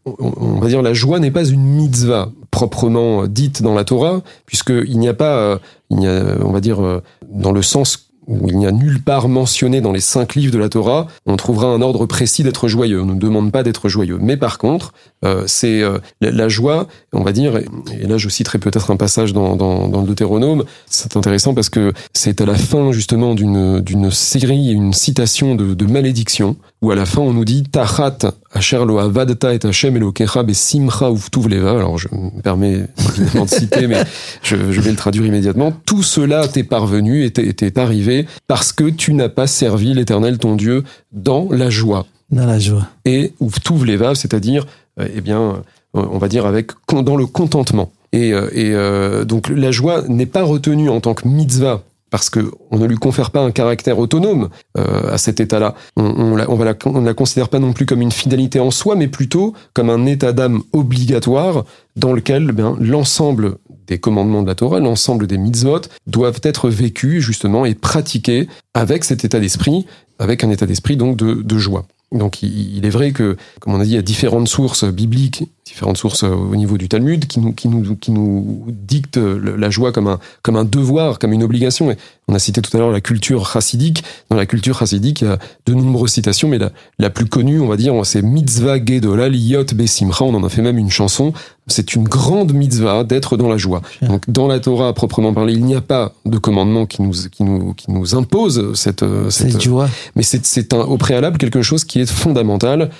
on 0.04 0.60
va 0.60 0.68
dire, 0.68 0.82
la 0.82 0.94
joie 0.94 1.18
n'est 1.18 1.32
pas 1.32 1.44
une 1.44 1.64
mitzvah 1.64 2.30
proprement 2.56 3.26
dite 3.26 3.60
dans 3.60 3.74
la 3.74 3.84
Torah, 3.84 4.22
puisqu'il 4.46 4.98
n'y 4.98 5.08
a 5.08 5.12
pas, 5.12 5.36
euh, 5.36 5.58
il 5.90 6.00
y 6.00 6.06
a, 6.06 6.38
on 6.40 6.52
va 6.52 6.62
dire, 6.62 6.82
euh, 6.82 7.02
dans 7.28 7.52
le 7.52 7.60
sens 7.60 8.08
où 8.26 8.48
il 8.48 8.56
n'y 8.56 8.66
a 8.66 8.72
nulle 8.72 9.02
part 9.02 9.28
mentionné 9.28 9.82
dans 9.82 9.92
les 9.92 10.00
cinq 10.00 10.34
livres 10.34 10.54
de 10.54 10.58
la 10.58 10.70
Torah, 10.70 11.06
on 11.26 11.36
trouvera 11.36 11.66
un 11.66 11.82
ordre 11.82 12.06
précis 12.06 12.42
d'être 12.42 12.66
joyeux. 12.66 13.02
On 13.02 13.06
ne 13.06 13.14
demande 13.14 13.52
pas 13.52 13.62
d'être 13.62 13.90
joyeux. 13.90 14.18
Mais 14.20 14.38
par 14.38 14.56
contre, 14.56 14.94
euh, 15.24 15.44
c'est 15.46 15.82
euh, 15.82 15.98
la, 16.22 16.48
joie, 16.48 16.88
on 17.12 17.22
va 17.22 17.32
dire, 17.32 17.58
et 17.58 18.06
là 18.06 18.16
je 18.16 18.28
citerai 18.30 18.58
peut-être 18.58 18.90
un 18.90 18.96
passage 18.96 19.34
dans, 19.34 19.54
dans, 19.54 19.86
dans 19.88 20.00
le 20.00 20.06
Deutéronome, 20.06 20.64
c'est 20.86 21.14
intéressant 21.16 21.52
parce 21.52 21.68
que 21.68 21.92
c'est 22.14 22.40
à 22.40 22.46
la 22.46 22.54
fin 22.54 22.90
justement 22.90 23.34
d'une 23.34 23.80
d'une 23.80 24.10
série, 24.10 24.72
une 24.72 24.94
citation 24.94 25.54
de, 25.54 25.74
de 25.74 25.86
malédiction, 25.86 26.56
où 26.82 26.90
à 26.90 26.94
la 26.94 27.06
fin 27.06 27.22
on 27.22 27.32
nous 27.32 27.44
dit 27.44 27.62
Tachat 27.64 28.18
asher 28.52 28.84
lo 28.84 28.98
avadta 28.98 29.54
et 29.54 29.64
Hashem 29.64 29.96
elokecha 29.96 30.42
besimcha 30.42 31.08
leva. 31.48 31.70
Alors 31.70 31.98
je 31.98 32.08
me 32.12 32.42
permets 32.42 32.86
évidemment 33.10 33.44
de 33.44 33.50
citer, 33.50 33.86
mais 33.86 34.02
je, 34.42 34.72
je, 34.72 34.80
vais 34.80 34.90
le 34.90 34.96
traduire 34.96 35.26
immédiatement. 35.26 35.72
Tout 35.84 36.02
cela 36.02 36.46
t'est 36.48 36.64
parvenu 36.64 37.24
et 37.24 37.30
t'est 37.30 37.78
arrivé 37.78 38.26
parce 38.46 38.72
que 38.72 38.84
tu 38.84 39.14
n'as 39.14 39.28
pas 39.28 39.46
servi 39.46 39.94
l'Éternel 39.94 40.38
ton 40.38 40.56
Dieu 40.56 40.84
dans 41.12 41.48
la 41.50 41.70
joie. 41.70 42.06
Dans 42.30 42.46
la 42.46 42.58
joie. 42.58 42.88
Et 43.04 43.32
leva, 43.40 44.14
c'est-à-dire, 44.14 44.66
euh, 44.98 45.06
eh 45.14 45.20
bien, 45.20 45.62
on 45.94 46.18
va 46.18 46.28
dire 46.28 46.44
avec 46.46 46.72
dans 46.92 47.16
le 47.16 47.26
contentement. 47.26 47.92
Et, 48.12 48.32
euh, 48.32 48.48
et 48.52 48.72
euh, 48.72 49.24
donc 49.24 49.48
la 49.48 49.70
joie 49.70 50.02
n'est 50.08 50.26
pas 50.26 50.42
retenue 50.42 50.88
en 50.88 51.00
tant 51.00 51.14
que 51.14 51.28
mitzvah 51.28 51.82
parce 52.16 52.30
que 52.30 52.50
on 52.70 52.78
ne 52.78 52.86
lui 52.86 52.96
confère 52.96 53.30
pas 53.30 53.42
un 53.42 53.50
caractère 53.50 53.98
autonome 53.98 54.48
euh, 54.78 55.12
à 55.12 55.18
cet 55.18 55.38
état-là. 55.38 55.74
On, 55.98 56.04
on, 56.04 56.34
la, 56.34 56.50
on, 56.50 56.56
la, 56.64 56.74
on, 56.86 57.02
la, 57.02 57.12
considère 57.12 57.50
pas 57.50 57.58
non 57.58 57.74
plus 57.74 57.84
comme 57.84 58.00
une 58.00 58.10
fidélité 58.10 58.58
en 58.58 58.70
soi, 58.70 58.96
mais 58.96 59.06
plutôt 59.06 59.52
comme 59.74 59.90
un 59.90 60.06
état 60.06 60.32
d'âme 60.32 60.62
obligatoire 60.72 61.66
dans 61.94 62.14
lequel 62.14 62.52
ben, 62.52 62.74
l'ensemble 62.80 63.58
des 63.86 63.98
commandements 63.98 64.40
de 64.40 64.46
la 64.46 64.54
Torah, 64.54 64.80
l'ensemble 64.80 65.26
des 65.26 65.36
mitzvot 65.36 65.82
doivent 66.06 66.40
être 66.42 66.70
vécus 66.70 67.22
justement 67.22 67.66
et 67.66 67.74
pratiqués 67.74 68.48
avec 68.72 69.04
cet 69.04 69.26
état 69.26 69.38
d'esprit, 69.38 69.84
avec 70.18 70.42
un 70.42 70.48
état 70.48 70.64
d'esprit 70.64 70.96
donc 70.96 71.18
de, 71.18 71.34
de 71.34 71.58
joie. 71.58 71.84
Donc 72.12 72.42
il, 72.42 72.86
est 72.86 72.90
vrai 72.90 73.12
que, 73.12 73.36
comme 73.60 73.74
on 73.74 73.80
a 73.80 73.84
dit, 73.84 73.90
il 73.90 73.96
y 73.96 73.98
a 73.98 74.02
différentes 74.02 74.48
sources 74.48 74.84
bibliques 74.84 75.44
différentes 75.66 75.96
sources 75.98 76.22
euh, 76.22 76.28
au 76.28 76.54
niveau 76.56 76.78
du 76.78 76.88
Talmud 76.88 77.26
qui 77.26 77.40
nous, 77.40 77.52
qui 77.52 77.68
nous, 77.68 77.96
qui 77.96 78.12
nous 78.12 78.64
dictent 78.68 79.18
la 79.18 79.68
joie 79.68 79.92
comme 79.92 80.06
un, 80.06 80.18
comme 80.42 80.56
un 80.56 80.64
devoir, 80.64 81.18
comme 81.18 81.32
une 81.32 81.42
obligation. 81.42 81.90
Et 81.90 81.96
on 82.28 82.34
a 82.34 82.38
cité 82.38 82.62
tout 82.62 82.74
à 82.76 82.80
l'heure 82.80 82.92
la 82.92 83.00
culture 83.00 83.50
chassidique. 83.50 84.04
Dans 84.30 84.36
la 84.36 84.46
culture 84.46 84.78
chassidique, 84.78 85.20
il 85.22 85.28
y 85.28 85.30
a 85.30 85.38
de 85.66 85.74
nombreuses 85.74 86.12
citations, 86.12 86.48
mais 86.48 86.58
la, 86.58 86.70
la 86.98 87.10
plus 87.10 87.26
connue, 87.26 87.60
on 87.60 87.66
va 87.66 87.76
dire, 87.76 87.94
c'est 88.04 88.22
Mitzvah 88.22 88.84
Gedola 88.84 89.28
Liyot 89.28 89.64
Besimcha. 89.74 90.24
On 90.24 90.34
en 90.34 90.44
a 90.44 90.48
fait 90.48 90.62
même 90.62 90.78
une 90.78 90.90
chanson. 90.90 91.32
C'est 91.66 91.94
une 91.96 92.04
grande 92.04 92.52
mitzvah 92.52 93.02
d'être 93.02 93.36
dans 93.36 93.48
la 93.48 93.56
joie. 93.56 93.82
Donc, 94.02 94.22
dans 94.30 94.46
la 94.46 94.60
Torah, 94.60 94.88
à 94.88 94.92
proprement 94.92 95.34
parler, 95.34 95.54
il 95.54 95.64
n'y 95.64 95.74
a 95.74 95.80
pas 95.80 96.12
de 96.24 96.38
commandement 96.38 96.86
qui 96.86 97.02
nous, 97.02 97.12
qui 97.12 97.42
nous, 97.42 97.74
qui 97.74 97.90
nous 97.90 98.14
impose 98.14 98.74
cette, 98.74 99.02
euh, 99.02 99.30
cette, 99.30 99.50
cette 99.50 99.60
joie. 99.60 99.88
Mais 100.14 100.22
c'est 100.22 100.72
au 100.74 100.96
préalable 100.96 101.38
quelque 101.38 101.62
chose 101.62 101.84
qui 101.84 102.00
est 102.00 102.10
fondamental 102.10 102.90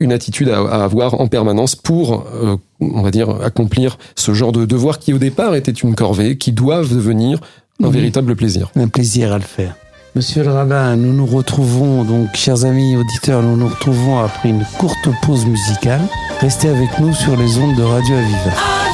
une 0.00 0.12
attitude 0.12 0.48
à, 0.48 0.84
avoir 0.84 1.20
en 1.20 1.26
permanence 1.26 1.74
pour, 1.74 2.26
euh, 2.32 2.56
on 2.80 3.02
va 3.02 3.10
dire, 3.10 3.30
accomplir 3.42 3.98
ce 4.14 4.32
genre 4.32 4.52
de 4.52 4.64
devoir 4.64 4.98
qui 4.98 5.12
au 5.12 5.18
départ 5.18 5.54
était 5.54 5.72
une 5.72 5.94
corvée, 5.94 6.38
qui 6.38 6.52
doivent 6.52 6.94
devenir 6.94 7.40
un 7.82 7.88
mhm. 7.88 7.92
véritable 7.92 8.36
plaisir. 8.36 8.70
Un 8.76 8.88
plaisir 8.88 9.32
à 9.32 9.38
le 9.38 9.44
faire. 9.44 9.74
Monsieur 10.14 10.42
le 10.42 10.50
rabbin, 10.50 10.96
nous 10.96 11.12
nous 11.12 11.26
retrouvons, 11.26 12.02
donc 12.02 12.34
chers 12.34 12.64
amis 12.64 12.96
auditeurs, 12.96 13.42
nous 13.42 13.56
nous 13.56 13.68
retrouvons 13.68 14.18
après 14.18 14.48
une 14.48 14.64
courte 14.78 15.08
pause 15.22 15.46
musicale. 15.46 16.00
Restez 16.40 16.68
avec 16.68 16.98
nous 16.98 17.12
sur 17.12 17.36
les 17.36 17.58
ondes 17.58 17.76
de 17.76 17.82
Radio 17.82 18.16
Aviva. 18.16 18.87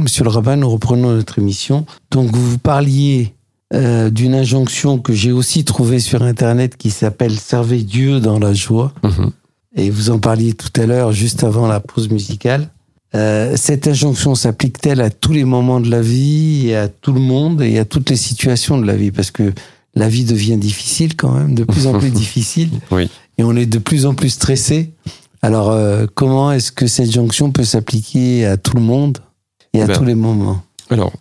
Monsieur 0.00 0.24
le 0.24 0.30
rabbin, 0.30 0.56
nous 0.56 0.70
reprenons 0.70 1.12
notre 1.12 1.38
émission. 1.38 1.86
Donc 2.10 2.30
vous 2.34 2.58
parliez 2.58 3.34
euh, 3.72 4.10
d'une 4.10 4.34
injonction 4.34 4.98
que 4.98 5.12
j'ai 5.12 5.32
aussi 5.32 5.64
trouvée 5.64 5.98
sur 5.98 6.22
Internet 6.22 6.76
qui 6.76 6.90
s'appelle 6.90 7.38
Servez 7.38 7.82
Dieu 7.82 8.20
dans 8.20 8.38
la 8.38 8.52
joie. 8.52 8.92
Mhm. 9.02 9.30
Et 9.76 9.90
vous 9.90 10.10
en 10.10 10.18
parliez 10.18 10.52
tout 10.52 10.80
à 10.80 10.86
l'heure, 10.86 11.12
juste 11.12 11.42
avant 11.42 11.66
la 11.66 11.80
pause 11.80 12.08
musicale. 12.08 12.68
Euh, 13.14 13.54
cette 13.56 13.88
injonction 13.88 14.34
s'applique-t-elle 14.34 15.00
à 15.00 15.10
tous 15.10 15.32
les 15.32 15.44
moments 15.44 15.80
de 15.80 15.90
la 15.90 16.00
vie 16.00 16.68
et 16.68 16.76
à 16.76 16.88
tout 16.88 17.12
le 17.12 17.20
monde 17.20 17.62
et 17.62 17.78
à 17.78 17.84
toutes 17.84 18.10
les 18.10 18.16
situations 18.16 18.78
de 18.78 18.86
la 18.86 18.96
vie? 18.96 19.10
Parce 19.10 19.30
que 19.30 19.52
la 19.94 20.08
vie 20.08 20.24
devient 20.24 20.56
difficile 20.56 21.16
quand 21.16 21.32
même, 21.32 21.54
de 21.54 21.64
plus 21.64 21.86
en 21.86 21.98
plus 21.98 22.10
difficile. 22.12 22.70
Oui. 22.90 23.08
Et 23.38 23.44
on 23.44 23.56
est 23.56 23.66
de 23.66 23.78
plus 23.78 24.06
en 24.06 24.14
plus 24.14 24.30
stressé. 24.30 24.92
Alors, 25.42 25.70
euh, 25.70 26.06
comment 26.14 26.52
est-ce 26.52 26.72
que 26.72 26.86
cette 26.86 27.10
jonction 27.10 27.50
peut 27.50 27.64
s'appliquer 27.64 28.46
à 28.46 28.56
tout 28.56 28.76
le 28.76 28.82
monde? 28.82 29.18
Et 29.74 29.82
à 29.82 29.86
ben, 29.86 29.96
tous 29.96 30.04
les 30.04 30.14
moments 30.14 30.62
Alors, 30.88 31.12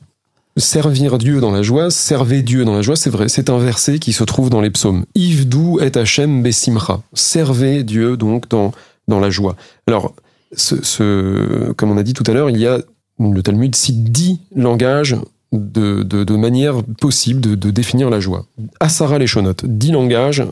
servir 0.58 1.18
Dieu 1.18 1.42
dans 1.42 1.52
la 1.52 1.64
joie, 1.64 1.90
servez 1.90 2.42
Dieu 2.42 2.64
dans 2.66 2.76
la 2.76 2.82
joie, 2.82 2.96
c'est 2.96 3.10
vrai, 3.10 3.28
c'est 3.28 3.50
un 3.50 3.58
verset 3.58 4.00
qui 4.00 4.14
se 4.14 4.24
trouve 4.24 4.50
dans 4.50 4.62
les 4.62 4.70
psaumes. 4.70 5.06
Ivdou 5.16 5.80
et 5.82 5.96
Hachem 5.98 6.44
besimcha. 6.44 7.02
Servez 7.14 7.84
Dieu 7.84 8.16
donc 8.16 8.48
dans, 8.50 8.72
dans 9.08 9.20
la 9.20 9.30
joie. 9.30 9.56
Alors, 9.88 10.14
ce, 10.56 11.72
comme 11.74 11.92
on 11.92 11.98
a 11.98 12.04
dit 12.04 12.14
tout 12.14 12.24
à 12.28 12.34
l'heure, 12.34 12.50
il 12.50 12.58
y 12.58 12.68
a, 12.68 12.80
le 13.20 13.42
Talmud 13.42 13.76
cite 13.76 14.04
dix 14.12 14.40
langages 14.56 15.18
de, 15.52 16.04
de, 16.04 16.36
manière 16.36 16.84
possible 17.00 17.40
de, 17.40 17.56
de, 17.56 17.72
définir 17.72 18.10
la 18.10 18.20
joie. 18.20 18.46
Asara 18.80 19.20
les 19.20 19.28
chonotes, 19.28 19.66
dix 19.66 19.92
langages 19.92 20.44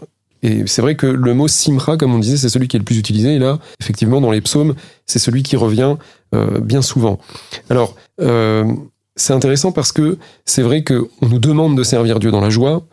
et 0.44 0.66
c'est 0.66 0.82
vrai 0.82 0.96
que 0.96 1.06
le 1.06 1.34
mot 1.34 1.48
simra, 1.48 1.98
comme 1.98 2.14
on 2.16 2.20
disait, 2.20 2.38
c'est 2.38 2.50
celui 2.50 2.68
qui 2.68 2.76
est 2.76 2.80
le 2.80 2.86
plus 2.86 2.98
utilisé. 2.98 3.36
Et 3.36 3.40
là, 3.40 3.60
effectivement, 3.80 4.22
dans 4.22 4.32
les 4.32 4.42
psaumes, 4.42 4.76
c'est 5.06 5.20
celui 5.20 5.44
qui 5.44 5.56
revient 5.56 5.98
euh, 6.34 6.60
bien 6.60 6.82
souvent. 6.82 7.20
Alors, 7.70 7.96
euh, 8.22 8.66
c'est 9.16 9.34
intéressant 9.34 9.72
parce 9.72 9.92
que 9.92 10.18
c'est 10.46 10.64
vrai 10.64 10.84
qu'on 10.84 11.08
nous 11.22 11.40
demande 11.40 11.78
de 11.78 11.84
servir 11.84 12.20
Dieu 12.20 12.32
dans 12.32 12.42
la 12.42 12.50
joie. 12.50 12.84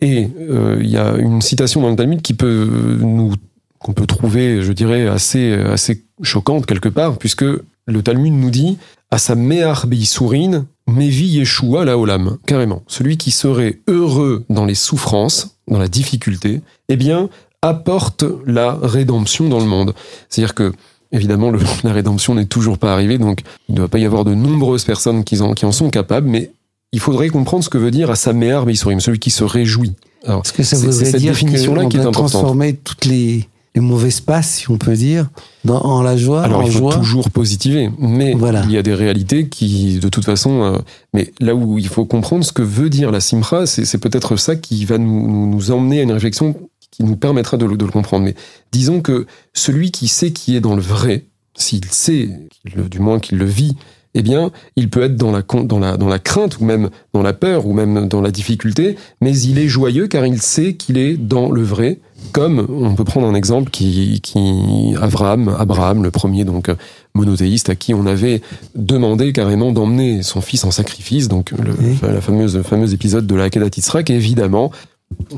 Et 0.00 0.28
euh, 0.38 0.78
il 0.80 0.88
y 0.88 0.96
a 0.96 1.14
une 1.16 1.42
citation 1.42 1.82
dans 1.82 1.90
le 1.90 1.96
Talmud 1.96 2.22
qui 2.22 2.34
peut 2.34 2.68
nous 3.00 3.34
qu'on 3.78 3.92
peut 3.92 4.06
trouver, 4.06 4.62
je 4.62 4.72
dirais, 4.72 5.06
assez 5.06 5.52
assez 5.52 6.04
choquante 6.22 6.64
quelque 6.64 6.88
part, 6.88 7.18
puisque 7.18 7.44
le 7.44 8.02
Talmud 8.02 8.32
nous 8.32 8.50
dit 8.50 8.78
à 9.10 9.18
sa 9.18 9.34
me'ar 9.34 9.86
sourine, 10.04 10.66
mevi 10.86 11.26
yeshua 11.26 11.84
la 11.84 11.98
olam, 11.98 12.38
carrément. 12.46 12.82
Celui 12.86 13.16
qui 13.16 13.30
serait 13.30 13.80
heureux 13.88 14.44
dans 14.48 14.64
les 14.64 14.74
souffrances, 14.74 15.56
dans 15.68 15.78
la 15.78 15.88
difficulté, 15.88 16.60
eh 16.88 16.96
bien, 16.96 17.28
apporte 17.62 18.24
la 18.46 18.74
rédemption 18.74 19.48
dans 19.48 19.60
le 19.60 19.66
monde. 19.66 19.94
C'est-à-dire 20.28 20.54
que, 20.54 20.72
évidemment, 21.12 21.52
la 21.84 21.92
rédemption 21.92 22.34
n'est 22.34 22.46
toujours 22.46 22.78
pas 22.78 22.92
arrivée, 22.92 23.18
donc 23.18 23.40
il 23.68 23.72
ne 23.72 23.78
doit 23.78 23.88
pas 23.88 23.98
y 23.98 24.04
avoir 24.04 24.24
de 24.24 24.34
nombreuses 24.34 24.84
personnes 24.84 25.24
qui 25.24 25.40
en, 25.40 25.54
qui 25.54 25.64
en 25.64 25.72
sont 25.72 25.90
capables, 25.90 26.28
mais 26.28 26.50
il 26.92 27.00
faudrait 27.00 27.28
comprendre 27.28 27.64
ce 27.64 27.70
que 27.70 27.78
veut 27.78 27.90
dire 27.90 28.10
à 28.10 28.16
sa 28.16 28.32
me'ar 28.32 28.64
sourine, 28.76 29.00
celui 29.00 29.18
qui 29.18 29.30
se 29.30 29.44
réjouit. 29.44 29.94
Alors, 30.26 30.42
Est-ce 30.44 30.52
que 30.52 30.62
ça 30.62 30.76
voudrait 30.76 31.12
dire 31.18 31.32
définition-là 31.32 31.86
qui 31.86 31.96
est 31.96 32.10
transformer 32.10 32.74
toutes 32.76 33.04
les 33.04 33.48
les 33.74 33.80
mauvais 33.80 34.10
passes, 34.24 34.54
si 34.54 34.70
on 34.70 34.78
peut 34.78 34.94
dire, 34.94 35.28
dans, 35.64 35.80
en 35.80 36.02
la 36.02 36.16
joie. 36.16 36.42
Alors 36.42 36.62
il 36.62 36.70
faut 36.70 36.92
toujours 36.92 37.30
positiver, 37.30 37.90
mais 37.98 38.32
il 38.32 38.70
y 38.70 38.78
a 38.78 38.82
des 38.82 38.94
réalités 38.94 39.48
qui, 39.48 39.98
de 39.98 40.08
toute 40.08 40.24
façon, 40.24 40.62
euh, 40.62 40.78
mais 41.12 41.32
là 41.40 41.54
où 41.54 41.78
il 41.78 41.88
faut 41.88 42.04
comprendre 42.04 42.44
ce 42.44 42.52
que 42.52 42.62
veut 42.62 42.88
dire 42.88 43.10
la 43.10 43.20
simra, 43.20 43.66
c'est 43.66 43.98
peut-être 43.98 44.36
ça 44.36 44.54
qui 44.54 44.84
va 44.84 44.98
nous, 44.98 45.48
nous, 45.48 45.70
emmener 45.72 46.00
à 46.00 46.02
une 46.04 46.12
réflexion 46.12 46.54
qui 46.92 47.02
nous 47.02 47.16
permettra 47.16 47.56
de, 47.56 47.66
de, 47.66 47.84
le 47.84 47.90
comprendre. 47.90 48.24
Mais 48.24 48.36
disons 48.70 49.00
que 49.00 49.26
celui 49.52 49.90
qui 49.90 50.06
sait 50.06 50.30
qui 50.30 50.54
est 50.54 50.60
dans 50.60 50.76
le 50.76 50.82
vrai, 50.82 51.24
s'il 51.56 51.84
sait, 51.86 52.28
du 52.64 53.00
moins 53.00 53.18
qu'il 53.18 53.38
le 53.38 53.46
vit, 53.46 53.76
eh 54.14 54.22
bien, 54.22 54.50
il 54.76 54.88
peut 54.90 55.02
être 55.02 55.16
dans 55.16 55.32
la, 55.32 55.42
dans 55.42 55.78
la, 55.78 55.96
dans 55.96 56.08
la 56.08 56.18
crainte 56.18 56.58
ou 56.60 56.64
même 56.64 56.90
dans 57.12 57.22
la 57.22 57.32
peur 57.32 57.66
ou 57.66 57.72
même 57.72 58.08
dans 58.08 58.20
la 58.20 58.30
difficulté, 58.30 58.96
mais 59.20 59.36
il 59.36 59.58
est 59.58 59.68
joyeux 59.68 60.06
car 60.06 60.24
il 60.24 60.40
sait 60.40 60.74
qu'il 60.74 60.98
est 60.98 61.16
dans 61.16 61.50
le 61.50 61.62
vrai. 61.62 61.98
Comme 62.32 62.66
on 62.70 62.94
peut 62.94 63.04
prendre 63.04 63.26
un 63.26 63.34
exemple 63.34 63.70
qui, 63.70 64.20
qui 64.22 64.94
Abraham, 65.00 65.54
Abraham, 65.58 66.02
le 66.02 66.10
premier 66.10 66.44
donc 66.44 66.70
monothéiste 67.14 67.68
à 67.68 67.74
qui 67.74 67.92
on 67.92 68.06
avait 68.06 68.40
demandé 68.74 69.32
carrément 69.32 69.72
d'emmener 69.72 70.22
son 70.22 70.40
fils 70.40 70.64
en 70.64 70.70
sacrifice, 70.70 71.28
donc 71.28 71.50
le, 71.50 71.74
la 72.02 72.22
fameuse 72.22 72.62
fameux 72.62 72.94
épisode 72.94 73.26
de 73.26 73.34
la 73.34 73.50
Kedat 73.50 73.66
Yitzhak, 73.76 74.08
et 74.08 74.14
évidemment 74.14 74.70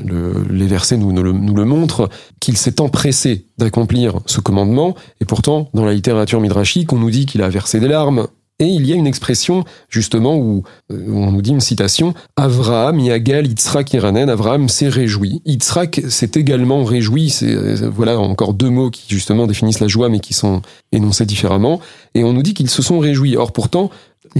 le, 0.05 0.45
les 0.49 0.65
versets 0.65 0.97
nous, 0.97 1.11
nous, 1.11 1.23
le, 1.23 1.33
nous 1.33 1.55
le 1.55 1.65
montrent, 1.65 2.09
qu'il 2.39 2.57
s'est 2.57 2.79
empressé 2.79 3.45
d'accomplir 3.57 4.19
ce 4.25 4.39
commandement, 4.39 4.95
et 5.19 5.25
pourtant, 5.25 5.69
dans 5.73 5.85
la 5.85 5.93
littérature 5.93 6.39
midrashique, 6.39 6.93
on 6.93 6.99
nous 6.99 7.11
dit 7.11 7.25
qu'il 7.25 7.41
a 7.41 7.49
versé 7.49 7.79
des 7.79 7.87
larmes. 7.87 8.27
Et 8.59 8.65
il 8.65 8.87
y 8.87 8.93
a 8.93 8.95
une 8.95 9.05
expression, 9.05 9.65
justement, 9.89 10.35
où, 10.35 10.63
où 10.89 11.17
on 11.17 11.31
nous 11.31 11.41
dit 11.43 11.51
une 11.51 11.61
citation, 11.61 12.15
Avraham, 12.35 12.99
Yagal, 12.99 13.45
Yitzhak, 13.45 13.93
Iranen, 13.93 14.29
Avraham 14.29 14.67
s'est 14.67 14.89
réjoui. 14.89 15.41
Yitzhak 15.45 16.01
s'est 16.09 16.31
également 16.35 16.83
réjoui. 16.83 17.29
C'est, 17.29 17.53
voilà, 17.85 18.17
encore 18.19 18.53
deux 18.55 18.69
mots 18.69 18.89
qui, 18.89 19.03
justement, 19.07 19.45
définissent 19.45 19.79
la 19.79 19.87
joie, 19.87 20.09
mais 20.09 20.19
qui 20.19 20.33
sont 20.33 20.63
énoncés 20.91 21.25
différemment. 21.25 21.79
Et 22.15 22.23
on 22.23 22.33
nous 22.33 22.41
dit 22.41 22.55
qu'ils 22.55 22.69
se 22.69 22.81
sont 22.81 22.97
réjouis. 22.97 23.37
Or, 23.37 23.51
pourtant, 23.51 23.91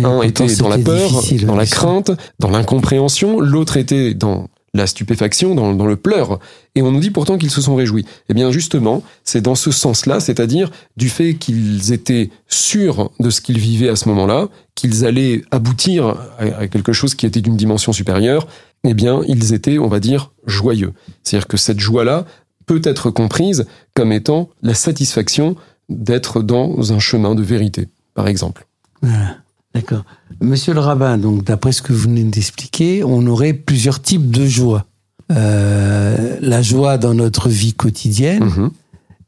un 0.03 0.21
était 0.21 0.47
dans 0.55 0.69
la 0.69 0.79
peur, 0.79 1.11
dans 1.45 1.55
la 1.55 1.65
crainte, 1.65 2.11
dans 2.39 2.49
l'incompréhension, 2.49 3.39
l'autre 3.39 3.77
était 3.77 4.13
dans 4.13 4.47
la 4.73 4.87
stupéfaction, 4.87 5.55
dans, 5.55 5.85
le 5.85 5.95
pleur. 5.95 6.39
Et 6.75 6.81
on 6.81 6.91
nous 6.91 6.99
dit 6.99 7.09
pourtant 7.09 7.37
qu'ils 7.37 7.49
se 7.49 7.61
sont 7.61 7.75
réjouis. 7.75 8.05
Eh 8.29 8.33
bien 8.33 8.51
justement, 8.51 9.03
c'est 9.23 9.41
dans 9.41 9.55
ce 9.55 9.71
sens-là, 9.71 10.19
c'est-à-dire 10.19 10.71
du 10.97 11.09
fait 11.09 11.35
qu'ils 11.35 11.93
étaient 11.93 12.29
sûrs 12.47 13.11
de 13.19 13.29
ce 13.29 13.41
qu'ils 13.41 13.59
vivaient 13.59 13.89
à 13.89 13.95
ce 13.95 14.07
moment-là, 14.09 14.49
qu'ils 14.75 15.05
allaient 15.05 15.43
aboutir 15.51 16.15
à 16.37 16.67
quelque 16.67 16.93
chose 16.93 17.15
qui 17.15 17.25
était 17.25 17.41
d'une 17.41 17.57
dimension 17.57 17.93
supérieure, 17.93 18.47
eh 18.83 18.93
bien 18.93 19.21
ils 19.27 19.53
étaient, 19.53 19.79
on 19.79 19.87
va 19.87 19.99
dire, 19.99 20.31
joyeux. 20.45 20.93
C'est-à-dire 21.23 21.47
que 21.47 21.57
cette 21.57 21.79
joie-là 21.79 22.25
peut 22.65 22.81
être 22.83 23.09
comprise 23.09 23.65
comme 23.95 24.11
étant 24.11 24.49
la 24.61 24.73
satisfaction 24.73 25.55
d'être 25.89 26.41
dans 26.41 26.93
un 26.93 26.99
chemin 26.99 27.33
de 27.33 27.41
vérité, 27.41 27.87
par 28.13 28.27
exemple. 28.27 28.67
Voilà. 29.01 29.37
D'accord. 29.77 30.03
Monsieur 30.41 30.73
le 30.73 30.79
rabbin, 30.79 31.17
donc 31.17 31.43
d'après 31.43 31.71
ce 31.71 31.81
que 31.81 31.93
vous 31.93 31.99
venez 32.03 32.23
d'expliquer, 32.23 33.03
on 33.03 33.25
aurait 33.27 33.53
plusieurs 33.53 34.01
types 34.01 34.29
de 34.31 34.45
joie. 34.45 34.85
Euh, 35.31 36.37
la 36.41 36.61
joie 36.61 36.97
dans 36.97 37.13
notre 37.13 37.49
vie 37.49 37.73
quotidienne, 37.73 38.43
Mhm. 38.43 38.69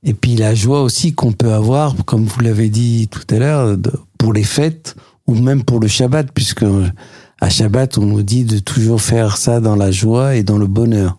et 0.04 0.14
puis 0.14 0.36
la 0.36 0.56
joie 0.56 0.82
aussi 0.82 1.14
qu'on 1.14 1.32
peut 1.34 1.52
avoir, 1.54 1.96
comme 2.06 2.26
vous 2.26 2.40
l'avez 2.42 2.70
dit 2.70 3.08
tout 3.10 3.24
à 3.36 3.38
l'heure, 3.40 3.78
pour 4.18 4.34
les 4.34 4.44
fêtes 4.44 4.96
ou 5.28 5.36
même 5.36 5.64
pour 5.64 5.80
le 5.80 5.88
Shabbat, 5.88 6.32
puisque 6.34 6.66
à 7.42 7.50
Shabbat 7.50 7.98
on 7.98 8.06
nous 8.06 8.24
dit 8.24 8.44
de 8.46 8.60
toujours 8.60 9.02
faire 9.02 9.38
ça 9.38 9.60
dans 9.60 9.76
la 9.76 9.92
joie 9.92 10.36
et 10.36 10.44
dans 10.44 10.58
le 10.58 10.68
bonheur. 10.68 11.18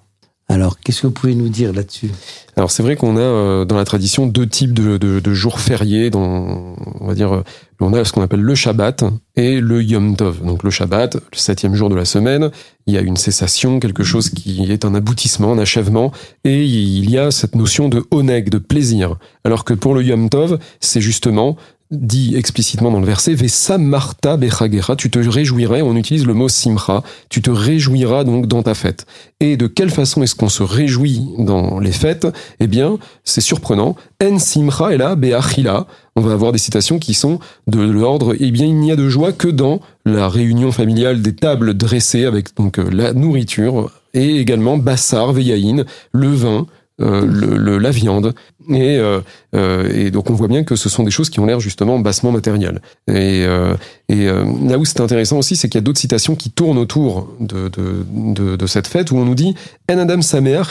Alors, 0.51 0.81
qu'est-ce 0.81 1.03
que 1.03 1.07
vous 1.07 1.13
pouvez 1.13 1.37
nous 1.37 1.49
dire 1.49 1.73
là-dessus? 1.73 2.11
Alors 2.57 2.73
c'est 2.73 2.83
vrai 2.83 2.97
qu'on 2.97 3.17
a 3.17 3.21
euh, 3.21 3.65
dans 3.65 3.77
la 3.77 3.85
tradition 3.85 4.27
deux 4.27 4.49
types 4.49 4.75
de, 4.75 4.99
de, 4.99 5.21
de 5.21 5.33
jours 5.33 5.61
fériés. 5.61 6.11
Dans, 6.11 6.75
on 7.01 7.07
va 7.07 7.15
dire, 7.15 7.33
euh, 7.33 7.45
on 7.79 7.93
a 7.93 8.05
ce 8.05 8.13
qu'on 8.13 8.21
appelle 8.21 8.41
le 8.41 8.55
Shabbat 8.57 9.05
et 9.37 9.61
le 9.61 9.81
Yom 9.81 10.17
Tov. 10.17 10.45
Donc 10.45 10.65
le 10.65 10.71
Shabbat, 10.71 11.15
le 11.15 11.39
septième 11.39 11.77
jour 11.77 11.89
de 11.89 11.95
la 11.95 12.05
semaine, 12.05 12.51
il 12.87 12.95
y 12.95 12.99
a 12.99 13.01
une 13.01 13.17
cessation, 13.17 13.79
quelque 13.79 14.03
chose 14.03 14.29
qui 14.29 14.65
est 14.73 14.85
un 14.85 14.95
aboutissement, 14.97 15.53
un 15.53 15.59
achèvement, 15.59 16.11
et 16.43 16.65
il 16.65 17.09
y 17.09 17.17
a 17.17 17.31
cette 17.31 17.55
notion 17.55 17.89
de 17.89 18.05
oneg, 18.11 18.51
de 18.51 18.59
plaisir. 18.59 19.17
Alors 19.45 19.65
que 19.65 19.73
pour 19.73 19.95
le 19.95 20.03
Yom 20.03 20.29
Tov, 20.29 20.59
c'est 20.81 21.01
justement 21.01 21.57
dit 21.91 22.37
explicitement 22.37 22.91
dans 22.91 23.01
le 23.01 23.07
verset, 23.07 23.35
Vesa 23.35 23.77
Marta 23.77 24.37
Bechagera, 24.37 24.95
tu 24.95 25.11
te 25.11 25.19
réjouirais, 25.19 25.83
on 25.83 25.97
utilise 25.97 26.25
le 26.25 26.35
mot 26.35 26.49
simcha, 26.49 27.03
tu 27.29 27.43
te 27.43 27.51
réjouiras 27.51 28.25
donc 28.25 28.47
dans 28.47 28.63
ta 28.63 28.75
fête. 28.75 29.07
Et 29.41 29.57
de 29.57 29.67
quelle 29.67 29.91
façon 29.91 30.23
est-ce 30.23 30.35
qu'on 30.35 30.49
se 30.49 30.63
réjouit 30.63 31.23
dans 31.39 31.81
les 31.81 31.93
fêtes? 31.93 32.29
Eh 32.61 32.67
bien, 32.67 32.99
c'est 33.25 33.41
surprenant. 33.41 33.97
En 34.23 34.39
simcha 34.39 34.93
et 34.95 34.99
là, 34.99 35.17
beachila. 35.17 35.87
On 36.17 36.21
va 36.21 36.33
avoir 36.33 36.53
des 36.53 36.59
citations 36.59 36.99
qui 36.99 37.15
sont 37.15 37.39
de 37.67 37.81
l'ordre, 37.81 38.35
eh 38.39 38.51
bien, 38.51 38.67
il 38.67 38.77
n'y 38.77 38.93
a 38.93 38.97
de 38.97 39.09
joie 39.09 39.33
que 39.33 39.49
dans 39.49 39.81
la 40.05 40.29
réunion 40.29 40.73
familiale 40.73 41.23
des 41.23 41.35
tables 41.35 41.75
dressées 41.75 42.25
avec 42.25 42.57
donc 42.57 42.79
euh, 42.79 42.89
la 42.91 43.13
nourriture 43.13 43.91
et 44.13 44.37
également 44.37 44.77
bassar, 44.77 45.33
veyaïn, 45.33 45.85
le 46.13 46.29
vin, 46.29 46.67
le, 47.01 47.57
le- 47.57 47.79
la 47.79 47.91
viande. 47.91 48.35
Et, 48.69 48.99
euh, 48.99 49.21
euh, 49.57 49.91
et 49.93 50.11
donc 50.11 50.31
on 50.31 50.35
voit 50.35 50.47
bien 50.47 50.63
que 50.65 50.77
ce 50.77 50.89
sont 50.89 51.03
des 51.03 51.11
choses 51.11 51.31
qui 51.31 51.41
ont 51.41 51.47
l'air 51.47 51.59
justement 51.61 51.99
bassement 51.99 52.31
matérielles. 52.31 52.81
Et, 53.09 53.45
euh, 53.45 53.75
et 54.09 54.29
euh, 54.29 54.45
là 54.69 54.79
où 54.79 54.85
c'est 54.85 55.01
intéressant 55.01 55.39
aussi, 55.39 55.57
c'est 55.57 55.69
qu'il 55.69 55.79
y 55.79 55.83
a 55.83 55.85
d'autres 55.85 55.99
citations 55.99 56.37
qui 56.37 56.51
tournent 56.51 56.79
autour 56.79 57.29
de, 57.41 57.69
de, 57.69 58.05
de, 58.13 58.57
de 58.57 58.67
cette 58.67 58.87
fête 58.87 59.11
où 59.11 59.17
on 59.17 59.25
nous 59.25 59.35
dit 59.35 59.55
En 59.91 59.99
Adam 59.99 60.21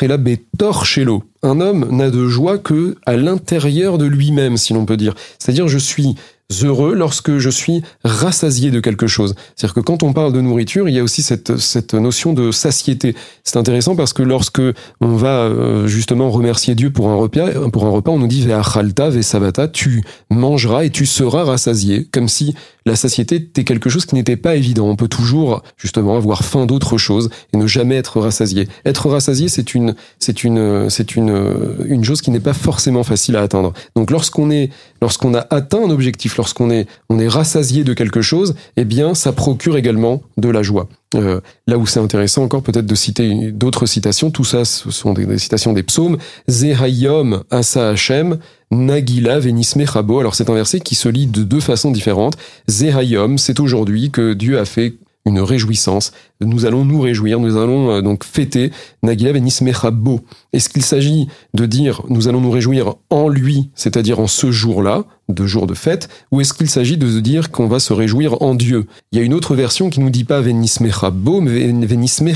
et 0.02 0.08
la 0.08 0.18
betor 0.18 0.86
shelo. 0.86 1.24
Un 1.44 1.60
homme 1.62 1.88
n'a 1.90 2.10
de 2.10 2.28
joie 2.28 2.58
que 2.58 2.96
à 3.06 3.16
l'intérieur 3.18 3.98
de 3.98 4.06
lui-même, 4.06 4.58
si 4.58 4.74
l'on 4.74 4.86
peut 4.86 4.98
dire. 4.98 5.16
C'est-à-dire 5.40 5.68
je 5.68 5.78
suis 5.78 6.16
heureux 6.64 6.94
lorsque 6.94 7.38
je 7.38 7.50
suis 7.50 7.84
rassasié 8.04 8.72
de 8.72 8.80
quelque 8.80 9.08
chose. 9.08 9.36
C'est-à-dire 9.56 9.76
que 9.76 9.80
quand 9.82 10.04
on 10.04 10.14
parle 10.14 10.34
de 10.34 10.42
nourriture, 10.42 10.90
il 10.90 10.96
y 10.96 11.00
a 11.00 11.04
aussi 11.04 11.22
cette, 11.22 11.58
cette 11.58 11.94
notion 11.94 12.34
de 12.34 12.52
satiété. 12.52 13.16
C'est 13.44 13.58
intéressant 13.58 13.96
parce 13.96 14.14
que 14.14 14.24
lorsque 14.24 14.62
on 15.02 15.16
va 15.16 15.44
euh, 15.44 15.88
justement 15.88 16.30
remercier 16.30 16.76
Dieu 16.76 16.92
pour 16.92 17.10
un 17.10 17.16
repas, 17.16 17.70
pour 17.72 17.86
un 17.86 17.90
repas, 17.90 18.12
on 18.12 18.20
nous 18.20 18.28
dit 18.28 18.46
ve'achalta 18.46 19.10
ve'savata, 19.10 19.68
tu 19.68 20.04
mangeras 20.30 20.86
et 20.86 20.90
tu 20.90 21.06
seras 21.06 21.44
rassasié, 21.44 22.08
comme 22.12 22.28
si 22.28 22.56
la 22.90 22.96
satiété 22.96 23.36
était 23.36 23.64
quelque 23.64 23.90
chose 23.90 24.06
qui 24.06 24.16
n'était 24.16 24.36
pas 24.36 24.56
évident. 24.56 24.88
On 24.88 24.96
peut 24.96 25.08
toujours 25.08 25.62
justement 25.78 26.18
avoir 26.18 26.44
faim 26.44 26.66
d'autre 26.66 26.98
chose 26.98 27.30
et 27.54 27.58
ne 27.58 27.68
jamais 27.68 27.96
être 27.96 28.20
rassasié. 28.20 28.68
Être 28.84 29.10
rassasié, 29.10 29.48
c'est 29.48 29.76
une, 29.76 29.96
c'est 30.18 30.44
une, 30.44 30.90
c'est 30.90 31.16
une, 31.16 31.76
une 31.86 32.04
chose 32.04 32.22
qui 32.22 32.32
n'est 32.32 32.40
pas 32.40 32.54
forcément 32.54 33.04
facile 33.04 33.36
à 33.36 33.42
atteindre. 33.42 33.74
Donc 33.96 34.10
lorsqu'on 34.10 34.50
est, 34.50 34.72
lorsqu'on 35.02 35.36
a 35.36 35.46
atteint 35.52 35.86
un 35.86 35.92
objectif, 35.92 36.38
lorsqu'on 36.38 36.72
est, 36.72 36.88
on 37.10 37.20
est 37.20 37.28
rassasié 37.28 37.84
de 37.84 37.94
quelque 37.94 38.22
chose, 38.22 38.56
eh 38.76 38.86
bien, 38.86 39.14
ça 39.14 39.34
procure 39.34 39.78
également 39.78 40.24
de 40.38 40.50
la 40.50 40.64
joie. 40.64 40.88
Euh, 41.16 41.42
là 41.66 41.78
où 41.78 41.88
c'est 41.88 42.00
intéressant 42.00 42.44
encore 42.44 42.62
peut-être 42.62 42.86
de 42.86 42.96
citer 42.96 43.52
d'autres 43.52 43.88
citations, 43.88 44.30
tout 44.30 44.44
ça 44.44 44.64
ce 44.64 44.92
sont 44.92 45.14
des, 45.14 45.40
citations 45.40 45.74
des 45.74 45.82
psaumes, 45.82 46.18
Zehayom 46.48 47.44
Asa 47.50 47.90
Hashem, 47.90 48.38
Nagila 48.72 49.40
Venisme 49.40 49.86
Chabo. 49.86 50.20
Alors 50.20 50.36
c'est 50.36 50.50
un 50.50 50.56
verset 50.56 50.80
qui 50.80 50.96
se 50.96 51.10
lit 51.10 51.28
de 51.28 51.44
deux 51.44 51.60
façons 51.60 51.92
différentes. 51.92 52.38
Zehayom, 52.70 53.38
c'est 53.38 53.60
aujourd'hui 53.60 54.12
que 54.12 54.34
Dieu 54.34 54.60
a 54.60 54.66
fait 54.66 54.96
une 55.26 55.40
réjouissance. 55.40 56.12
Nous 56.42 56.66
allons 56.66 56.86
nous 56.86 57.02
réjouir, 57.02 57.40
nous 57.40 57.58
allons 57.58 57.92
euh, 57.92 58.02
donc 58.02 58.24
fêter 58.24 58.72
Nagila 59.04 59.34
Venisme 59.34 59.72
Chabo. 59.74 60.22
Est-ce 60.54 60.70
qu'il 60.70 60.84
s'agit 60.84 61.28
de 61.54 61.66
dire 61.66 62.02
nous 62.10 62.28
allons 62.28 62.42
nous 62.42 62.52
réjouir 62.52 62.96
en 63.10 63.28
lui, 63.28 63.70
c'est-à-dire 63.76 64.20
en 64.20 64.28
ce 64.28 64.52
jour-là, 64.52 65.04
de 65.28 65.46
jour 65.46 65.68
de 65.68 65.74
fête, 65.74 66.10
ou 66.32 66.42
est-ce 66.42 66.54
qu'il 66.54 66.70
s'agit 66.70 66.98
de 66.98 67.20
dire 67.20 67.52
qu'on 67.52 67.68
va 67.68 67.80
se 67.80 67.94
réjouir 67.94 68.42
en 68.42 68.56
Dieu? 68.56 68.88
Il 69.12 69.20
y 69.20 69.22
a 69.22 69.26
une 69.26 69.34
autre 69.34 69.56
version 69.56 69.90
qui 69.90 70.00
nous 70.00 70.10
dit 70.10 70.24
pas 70.24 70.42
Venisme 70.42 70.90
Chabo, 70.92 71.42
mais 71.42 71.72
Venisme 71.86 72.32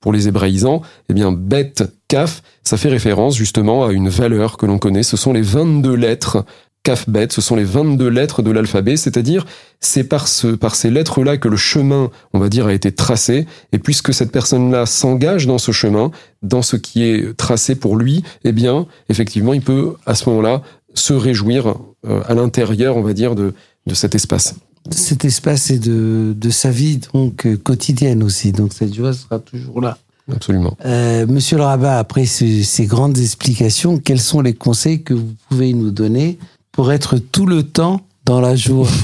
pour 0.00 0.12
les 0.12 0.28
hébraïsants. 0.28 0.82
Eh 1.08 1.14
bien, 1.14 1.32
Bet, 1.32 1.74
Kaf, 2.10 2.42
ça 2.64 2.76
fait 2.76 2.88
référence 2.88 3.36
justement 3.36 3.86
à 3.86 3.92
une 3.92 4.08
valeur 4.08 4.56
que 4.56 4.66
l'on 4.66 4.78
connaît. 4.78 5.04
Ce 5.04 5.16
sont 5.16 5.32
les 5.32 5.42
22 5.42 5.94
lettres 5.94 6.44
Kaf 6.82 7.08
Bet, 7.08 7.28
ce 7.30 7.40
sont 7.40 7.54
les 7.54 7.62
22 7.62 8.08
lettres 8.08 8.42
de 8.42 8.50
l'alphabet, 8.50 8.96
c'est-à-dire 8.96 9.46
c'est 9.78 10.02
par, 10.02 10.26
ce, 10.26 10.48
par 10.48 10.74
ces 10.74 10.90
lettres-là 10.90 11.36
que 11.36 11.46
le 11.46 11.56
chemin, 11.56 12.10
on 12.32 12.40
va 12.40 12.48
dire, 12.48 12.66
a 12.66 12.72
été 12.72 12.90
tracé, 12.90 13.46
et 13.70 13.78
puisque 13.78 14.12
cette 14.12 14.32
personne-là 14.32 14.86
s'engage 14.86 15.46
dans 15.46 15.58
ce 15.58 15.70
chemin, 15.70 16.10
dans 16.42 16.62
ce 16.62 16.74
qui 16.76 17.04
est 17.04 17.36
tracé 17.36 17.76
pour 17.76 17.96
lui, 17.96 18.24
eh 18.42 18.50
bien, 18.50 18.86
effectivement, 19.08 19.52
il 19.52 19.60
peut, 19.60 19.94
à 20.04 20.16
ce 20.16 20.28
moment-là, 20.30 20.62
se 20.94 21.12
réjouir 21.12 21.76
euh, 22.08 22.22
à 22.26 22.34
l'intérieur, 22.34 22.96
on 22.96 23.02
va 23.02 23.12
dire, 23.12 23.36
de, 23.36 23.54
de 23.86 23.94
cet 23.94 24.16
espace. 24.16 24.54
Cet 24.90 25.24
espace 25.24 25.70
est 25.70 25.78
de, 25.78 26.34
de 26.36 26.50
sa 26.50 26.70
vie 26.70 26.98
donc 27.12 27.46
euh, 27.46 27.56
quotidienne 27.56 28.24
aussi, 28.24 28.50
donc 28.50 28.72
cette 28.72 28.94
joie 28.94 29.12
sera 29.12 29.38
toujours 29.38 29.80
là. 29.80 29.98
Absolument. 30.34 30.76
Euh, 30.84 31.26
Monsieur 31.26 31.56
le 31.56 31.64
rabbin, 31.64 31.96
après 31.96 32.24
ces, 32.26 32.62
ces 32.62 32.86
grandes 32.86 33.18
explications, 33.18 33.98
quels 33.98 34.20
sont 34.20 34.40
les 34.40 34.54
conseils 34.54 35.02
que 35.02 35.14
vous 35.14 35.34
pouvez 35.48 35.72
nous 35.72 35.90
donner 35.90 36.38
pour 36.72 36.92
être 36.92 37.18
tout 37.18 37.46
le 37.46 37.62
temps 37.62 38.00
dans 38.24 38.40
la 38.40 38.56
joie? 38.56 38.88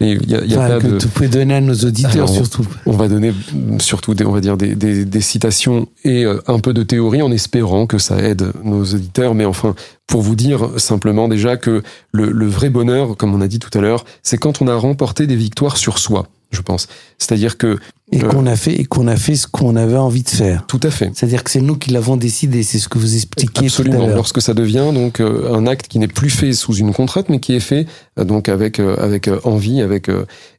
Il 0.00 0.30
y 0.30 0.34
a, 0.36 0.40
il 0.44 0.52
y 0.52 0.54
a 0.54 0.58
Enfin, 0.60 0.68
pas 0.68 0.78
Que 0.80 0.86
de... 0.86 0.98
vous 0.98 1.08
pouvez 1.08 1.26
donner 1.28 1.54
à 1.54 1.60
nos 1.60 1.74
auditeurs 1.74 2.12
Alors, 2.12 2.28
surtout. 2.28 2.64
On 2.86 2.92
va 2.92 3.08
donner 3.08 3.32
surtout 3.80 4.14
des, 4.14 4.24
on 4.24 4.30
va 4.30 4.40
dire 4.40 4.56
des, 4.56 4.76
des, 4.76 5.04
des 5.04 5.20
citations 5.20 5.88
et 6.04 6.24
euh, 6.24 6.40
un 6.46 6.60
peu 6.60 6.72
de 6.72 6.84
théorie 6.84 7.20
en 7.20 7.32
espérant 7.32 7.88
que 7.88 7.98
ça 7.98 8.18
aide 8.18 8.52
nos 8.62 8.84
auditeurs. 8.84 9.34
Mais 9.34 9.44
enfin, 9.44 9.74
pour 10.06 10.22
vous 10.22 10.36
dire 10.36 10.68
simplement 10.76 11.26
déjà 11.26 11.56
que 11.56 11.82
le, 12.12 12.30
le 12.30 12.46
vrai 12.46 12.70
bonheur, 12.70 13.16
comme 13.16 13.34
on 13.34 13.40
a 13.40 13.48
dit 13.48 13.58
tout 13.58 13.76
à 13.76 13.80
l'heure, 13.80 14.04
c'est 14.22 14.38
quand 14.38 14.62
on 14.62 14.68
a 14.68 14.76
remporté 14.76 15.26
des 15.26 15.34
victoires 15.34 15.76
sur 15.76 15.98
soi 15.98 16.28
je 16.50 16.62
pense. 16.62 16.88
C'est-à-dire 17.18 17.58
que 17.58 17.78
et 18.10 18.20
qu'on 18.20 18.46
a 18.46 18.56
fait 18.56 18.72
et 18.72 18.86
qu'on 18.86 19.06
a 19.06 19.16
fait 19.16 19.36
ce 19.36 19.46
qu'on 19.46 19.76
avait 19.76 19.96
envie 19.96 20.22
de 20.22 20.30
faire. 20.30 20.64
Tout 20.66 20.80
à 20.82 20.90
fait. 20.90 21.10
C'est-à-dire 21.14 21.44
que 21.44 21.50
c'est 21.50 21.60
nous 21.60 21.76
qui 21.76 21.90
l'avons 21.90 22.16
décidé. 22.16 22.62
C'est 22.62 22.78
ce 22.78 22.88
que 22.88 22.98
vous 22.98 23.16
expliquiez 23.16 23.66
Absolument. 23.66 23.96
tout 23.96 24.02
à 24.02 24.06
l'heure. 24.06 24.16
Lorsque 24.16 24.40
ça 24.40 24.54
devient 24.54 24.90
donc 24.94 25.20
euh, 25.20 25.52
un 25.52 25.66
acte 25.66 25.88
qui 25.88 25.98
n'est 25.98 26.08
plus 26.08 26.30
fait 26.30 26.54
sous 26.54 26.74
une 26.74 26.94
contrainte, 26.94 27.28
mais 27.28 27.38
qui 27.38 27.54
est 27.54 27.60
fait 27.60 27.86
euh, 28.18 28.24
donc 28.24 28.48
avec 28.48 28.80
euh, 28.80 28.96
avec 28.96 29.28
envie, 29.44 29.82
avec 29.82 30.08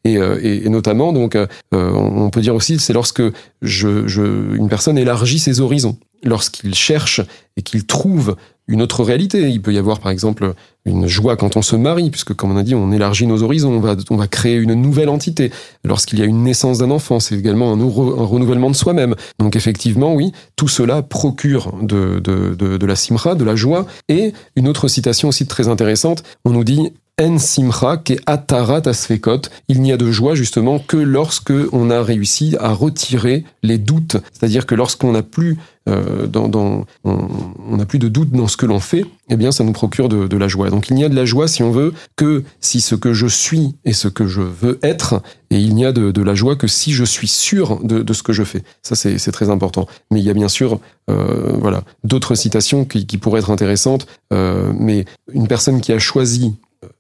et, 0.06 0.14
et, 0.14 0.66
et 0.66 0.70
notamment 0.70 1.12
donc 1.12 1.38
on 1.72 2.30
peut 2.30 2.42
dire 2.42 2.56
aussi 2.56 2.80
c'est 2.80 2.94
lorsque 2.94 3.24
je, 3.62 4.08
je 4.08 4.56
une 4.56 4.70
personne 4.70 4.98
élargit 4.98 5.40
ses 5.40 5.60
horizons, 5.60 5.98
lorsqu'il 6.24 6.76
cherche 6.76 7.22
et 7.58 7.62
qu'il 7.62 7.86
trouve 7.86 8.36
une 8.70 8.82
autre 8.82 9.04
réalité. 9.04 9.50
Il 9.50 9.62
peut 9.62 9.74
y 9.74 9.78
avoir 9.78 10.00
par 10.00 10.12
exemple 10.12 10.54
une 10.86 11.08
joie 11.08 11.36
quand 11.36 11.58
on 11.58 11.62
se 11.62 11.76
marie, 11.76 12.10
puisque 12.12 12.34
comme 12.34 12.52
on 12.52 12.58
a 12.58 12.64
dit, 12.64 12.76
on 12.76 12.92
élargit 12.92 13.28
nos 13.28 13.44
horizons, 13.44 13.82
on 14.10 14.16
va, 14.16 14.28
créer 14.28 14.56
une 14.56 14.76
nouvelle 14.76 15.10
entité. 15.10 15.52
Lorsqu'il 15.84 16.20
y 16.20 16.22
a 16.22 16.26
une 16.26 16.44
naissance 16.44 16.78
d'un 16.78 16.92
enfant, 16.92 17.20
c'est 17.20 17.36
également 17.36 17.74
un, 17.74 17.84
renouvellement 17.84 18.70
de 18.70 18.76
soi-même. 18.76 19.16
Donc 19.40 19.56
effectivement, 19.56 20.14
oui, 20.14 20.32
tout 20.56 20.68
cela 20.68 21.02
procure 21.02 21.74
de, 21.82 22.20
de 22.20 22.86
la 22.86 22.96
simra, 22.96 23.36
de 23.36 23.44
la 23.44 23.56
joie. 23.56 23.88
Et 24.08 24.34
une 24.56 24.68
autre 24.68 24.88
citation 24.88 25.30
aussi 25.30 25.48
très 25.48 25.68
intéressante, 25.68 26.24
on 26.46 26.52
nous 26.52 26.64
dit 26.64 26.94
en 27.20 27.38
simra 27.38 27.98
ke 27.98 28.14
atarat 28.26 28.88
asfekot. 28.88 29.42
Il 29.68 29.82
n'y 29.82 29.92
a 29.92 29.98
de 29.98 30.10
joie 30.12 30.36
justement 30.36 30.80
que 30.80 30.98
lorsque 30.98 31.54
on 31.72 31.90
a 31.90 32.02
réussi 32.02 32.56
à 32.60 32.72
retirer 32.72 33.44
les 33.62 33.78
doutes, 33.78 34.18
c'est-à-dire 34.32 34.66
que 34.66 34.76
lorsqu'on 34.76 35.12
n'a 35.12 35.24
plus 35.24 35.58
euh, 35.88 36.28
dans, 36.28 36.48
dans, 36.48 36.86
on 37.04 37.78
n'a 37.78 37.86
plus 37.86 38.00
de 38.00 38.08
doute 38.08 38.32
dans 38.32 38.48
ce 38.48 38.58
que 38.58 38.66
l'on 38.66 38.80
fait, 38.80 39.06
eh 39.30 39.36
bien 39.36 39.52
ça 39.52 39.64
nous 39.64 39.72
procure 39.72 40.08
de, 40.08 40.28
de, 40.28 40.38
la 40.38 40.48
joie. 40.48 40.70
Donc 40.70 40.90
il 40.90 40.96
n'y 40.96 41.04
a 41.04 41.10
de 41.10 41.16
la 41.16 41.26
joie 41.26 41.48
si 41.48 41.64
on 41.64 41.72
veut 41.72 41.94
que 42.16 42.44
si 42.62 42.80
ce 42.80 42.96
que 42.96 43.14
je 43.14 43.28
suis 43.28 43.76
est 43.86 43.94
ce 43.94 44.08
que 44.08 44.28
je 44.28 44.42
veux 44.42 44.80
être, 44.84 45.22
et 45.50 45.60
il 45.60 45.76
n'y 45.76 45.86
a 45.86 45.92
de, 45.92 46.12
de 46.12 46.22
la 46.22 46.36
joie 46.36 46.56
que 46.56 46.68
si 46.68 46.92
je 46.92 47.04
suis 47.04 47.28
sûr 47.28 47.80
de, 47.84 48.02
de 48.04 48.14
ce 48.14 48.24
que 48.24 48.34
je 48.34 48.44
fais. 48.44 48.64
Ça 48.82 48.96
c'est 48.96 49.32
très 49.32 49.50
important. 49.50 49.88
Mais 50.12 50.20
il 50.20 50.26
y 50.26 50.30
a 50.30 50.34
bien 50.34 50.50
sûr 50.50 50.80
euh, 51.10 51.54
voilà 51.60 51.84
d'autres 52.04 52.36
citations 52.36 52.86
qui, 52.86 53.06
qui, 53.06 53.18
pourraient 53.18 53.40
être 53.40 53.52
intéressantes, 53.52 54.06
euh, 54.32 54.72
mais 54.78 55.06
une 55.34 55.48
personne 55.48 55.82
qui 55.82 55.92
a 55.92 56.00
choisi 56.00 56.56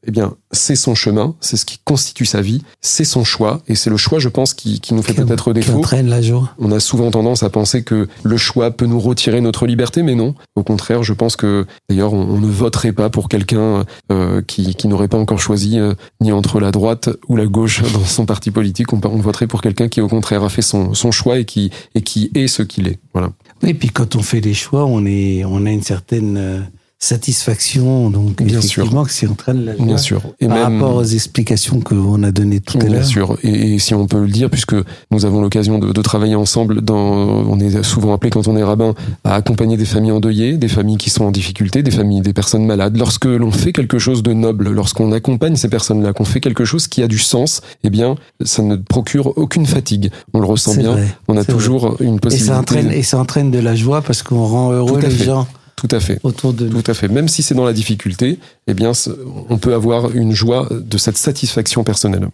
eh 0.05 0.11
bien, 0.11 0.35
c'est 0.51 0.75
son 0.75 0.93
chemin, 0.93 1.35
c'est 1.39 1.55
ce 1.55 1.65
qui 1.65 1.79
constitue 1.83 2.25
sa 2.25 2.41
vie, 2.41 2.61
c'est 2.81 3.05
son 3.05 3.23
choix, 3.23 3.61
et 3.67 3.75
c'est 3.75 3.89
le 3.89 3.97
choix, 3.97 4.19
je 4.19 4.27
pense, 4.27 4.53
qui, 4.53 4.79
qui 4.81 4.93
nous 4.93 5.01
fait 5.01 5.13
peut-être 5.13 5.53
défaut. 5.53 5.81
La 6.03 6.21
joie. 6.21 6.53
On 6.59 6.71
a 6.71 6.79
souvent 6.79 7.11
tendance 7.11 7.43
à 7.43 7.49
penser 7.49 7.83
que 7.83 8.07
le 8.23 8.37
choix 8.37 8.71
peut 8.71 8.85
nous 8.85 8.99
retirer 8.99 9.41
notre 9.41 9.67
liberté, 9.67 10.03
mais 10.03 10.15
non. 10.15 10.35
Au 10.55 10.63
contraire, 10.63 11.03
je 11.03 11.13
pense 11.13 11.35
que, 11.35 11.65
d'ailleurs, 11.89 12.13
on, 12.13 12.21
on, 12.21 12.39
ne 12.39 12.47
voterait 12.47 12.91
pas 12.91 13.09
pour 13.09 13.29
quelqu'un 13.29 13.85
euh, 14.11 14.41
qui, 14.41 14.75
qui 14.75 14.87
n'aurait 14.87 15.07
pas 15.07 15.17
encore 15.17 15.39
choisi 15.39 15.79
euh, 15.79 15.93
ni 16.21 16.31
entre 16.31 16.59
la 16.59 16.71
droite 16.71 17.09
ou 17.27 17.35
la 17.35 17.45
gauche 17.45 17.81
dans 17.93 18.05
son 18.05 18.25
parti 18.25 18.51
politique. 18.51 18.91
On, 18.93 18.99
on 19.03 19.17
voterait 19.17 19.47
pour 19.47 19.61
quelqu'un 19.61 19.87
qui, 19.87 20.01
au 20.01 20.07
contraire, 20.07 20.43
a 20.43 20.49
fait 20.49 20.61
son, 20.61 20.93
son 20.93 21.11
choix 21.11 21.39
et 21.39 21.45
qui, 21.45 21.71
et 21.95 22.01
qui 22.01 22.31
est 22.35 22.47
ce 22.47 22.63
qu'il 22.63 22.87
est. 22.87 22.99
Voilà. 23.13 23.31
Et 23.63 23.73
puis 23.73 23.89
quand 23.89 24.15
on 24.15 24.21
fait 24.21 24.41
des 24.41 24.53
choix, 24.53 24.85
on 24.85 25.05
est, 25.05 25.43
on 25.45 25.65
a 25.65 25.69
une 25.69 25.83
certaine 25.83 26.37
euh, 26.37 26.59
satisfaction. 26.99 28.09
Donc, 28.09 28.43
bien 28.43 28.57
effectivement, 28.57 28.89
sûr. 28.89 29.03
que 29.03 29.11
c'est 29.11 29.27
en 29.27 29.33
train 29.33 29.53
de 29.53 29.65
la 29.65 29.75
joie 29.75 29.85
Bien 29.85 29.97
sûr. 29.97 30.21
Et 30.41 30.47
par 30.47 30.57
même, 30.57 30.81
rapport 30.81 30.95
aux 30.95 31.03
explications 31.03 31.79
qu'on 31.79 32.21
a 32.23 32.31
données 32.31 32.59
tout 32.59 32.77
à 32.77 32.83
l'heure. 32.83 32.91
Bien 32.91 33.03
sûr. 33.03 33.37
Et, 33.41 33.75
et, 33.75 33.79
si 33.79 33.95
on 33.95 34.05
peut 34.05 34.19
le 34.19 34.27
dire, 34.27 34.49
puisque 34.49 34.75
nous 35.09 35.25
avons 35.25 35.41
l'occasion 35.41 35.79
de, 35.79 35.93
de, 35.93 36.01
travailler 36.01 36.35
ensemble 36.35 36.81
dans, 36.81 36.95
on 36.97 37.59
est 37.59 37.83
souvent 37.83 38.13
appelé 38.13 38.29
quand 38.29 38.47
on 38.47 38.57
est 38.57 38.63
rabbin 38.63 38.93
à 39.23 39.35
accompagner 39.35 39.77
des 39.77 39.85
familles 39.85 40.11
endeuillées, 40.11 40.57
des 40.57 40.67
familles 40.67 40.97
qui 40.97 41.09
sont 41.09 41.23
en 41.23 41.31
difficulté, 41.31 41.83
des 41.83 41.91
familles, 41.91 42.21
des 42.21 42.33
personnes 42.33 42.65
malades. 42.65 42.97
Lorsque 42.97 43.25
l'on 43.25 43.51
fait 43.51 43.71
quelque 43.71 43.97
chose 43.97 44.21
de 44.21 44.33
noble, 44.33 44.69
lorsqu'on 44.69 45.13
accompagne 45.13 45.55
ces 45.55 45.69
personnes-là, 45.69 46.11
qu'on 46.11 46.25
fait 46.25 46.41
quelque 46.41 46.65
chose 46.65 46.87
qui 46.87 47.01
a 47.01 47.07
du 47.07 47.19
sens, 47.19 47.61
eh 47.85 47.89
bien, 47.89 48.15
ça 48.43 48.61
ne 48.61 48.75
procure 48.75 49.37
aucune 49.37 49.65
fatigue. 49.65 50.11
On 50.33 50.41
le 50.41 50.45
ressent 50.45 50.75
bien. 50.75 50.91
Vrai, 50.91 51.07
on 51.29 51.37
a 51.37 51.45
toujours 51.45 51.91
vrai. 51.91 52.05
une 52.05 52.19
possibilité. 52.19 52.51
Et 52.51 52.53
ça 52.53 52.59
entraîne, 52.59 52.91
et 52.91 53.03
ça 53.03 53.19
entraîne 53.19 53.51
de 53.51 53.59
la 53.59 53.75
joie 53.75 54.01
parce 54.01 54.21
qu'on 54.21 54.45
rend 54.45 54.71
heureux 54.73 54.99
les 54.99 55.09
fait. 55.09 55.23
gens. 55.23 55.47
Tout 55.79 55.95
à 55.95 56.01
fait. 56.01 56.19
Autour 56.23 56.53
de. 56.53 56.67
Tout 56.67 56.91
à 56.91 56.93
fait. 56.93 57.07
Même 57.07 57.29
si 57.29 57.41
c'est 57.41 57.55
dans 57.55 57.63
la 57.63 57.71
difficulté, 57.71 58.37
eh 58.67 58.73
bien, 58.73 58.91
on 59.49 59.57
peut 59.57 59.73
avoir 59.73 60.11
une 60.11 60.33
joie 60.33 60.67
de 60.69 60.97
cette 60.97 61.17
satisfaction 61.17 61.85
personnelle. 61.85 62.27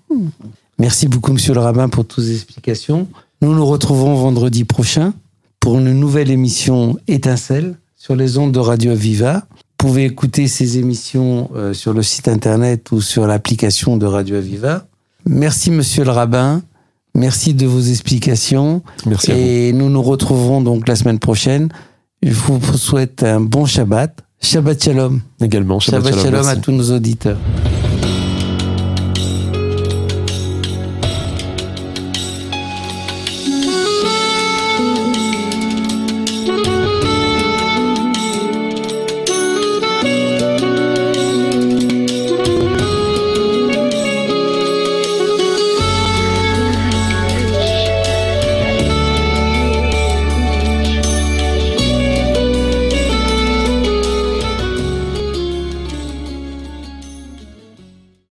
Merci 0.79 1.07
beaucoup, 1.07 1.31
monsieur 1.31 1.53
le 1.53 1.59
rabbin, 1.59 1.87
pour 1.87 2.05
toutes 2.05 2.23
ces 2.23 2.33
explications. 2.33 3.07
Nous 3.41 3.53
nous 3.53 3.65
retrouvons 3.65 4.15
vendredi 4.15 4.63
prochain 4.63 5.13
pour 5.59 5.77
une 5.77 5.93
nouvelle 5.93 6.31
émission 6.31 6.97
Étincelle 7.07 7.75
sur 7.95 8.15
les 8.15 8.39
ondes 8.39 8.51
de 8.51 8.59
Radio 8.59 8.91
Aviva. 8.91 9.45
Vous 9.51 9.89
pouvez 9.89 10.05
écouter 10.05 10.47
ces 10.47 10.79
émissions 10.79 11.51
euh, 11.55 11.73
sur 11.73 11.93
le 11.93 12.01
site 12.01 12.27
internet 12.27 12.91
ou 12.91 13.01
sur 13.01 13.27
l'application 13.27 13.97
de 13.97 14.07
Radio 14.07 14.37
Aviva. 14.37 14.87
Merci, 15.27 15.69
monsieur 15.69 16.03
le 16.03 16.11
rabbin. 16.11 16.63
Merci 17.13 17.53
de 17.53 17.67
vos 17.67 17.81
explications. 17.81 18.81
Merci. 19.05 19.31
Et 19.31 19.73
nous 19.73 19.89
nous 19.89 20.01
retrouverons 20.01 20.61
donc 20.61 20.87
la 20.87 20.95
semaine 20.95 21.19
prochaine. 21.19 21.69
Je 22.25 22.33
vous 22.33 22.59
souhaite 22.75 23.21
un 23.21 23.39
bon 23.39 23.67
Shabbat. 23.67 24.19
Shabbat 24.41 24.83
Shalom. 24.83 25.21
Également. 25.39 25.79
Shabbat, 25.79 26.05
Shabbat 26.05 26.23
Shalom, 26.23 26.43
shalom 26.43 26.47
à 26.47 26.55
tous 26.55 26.71
nos 26.71 26.91
auditeurs. 26.91 27.37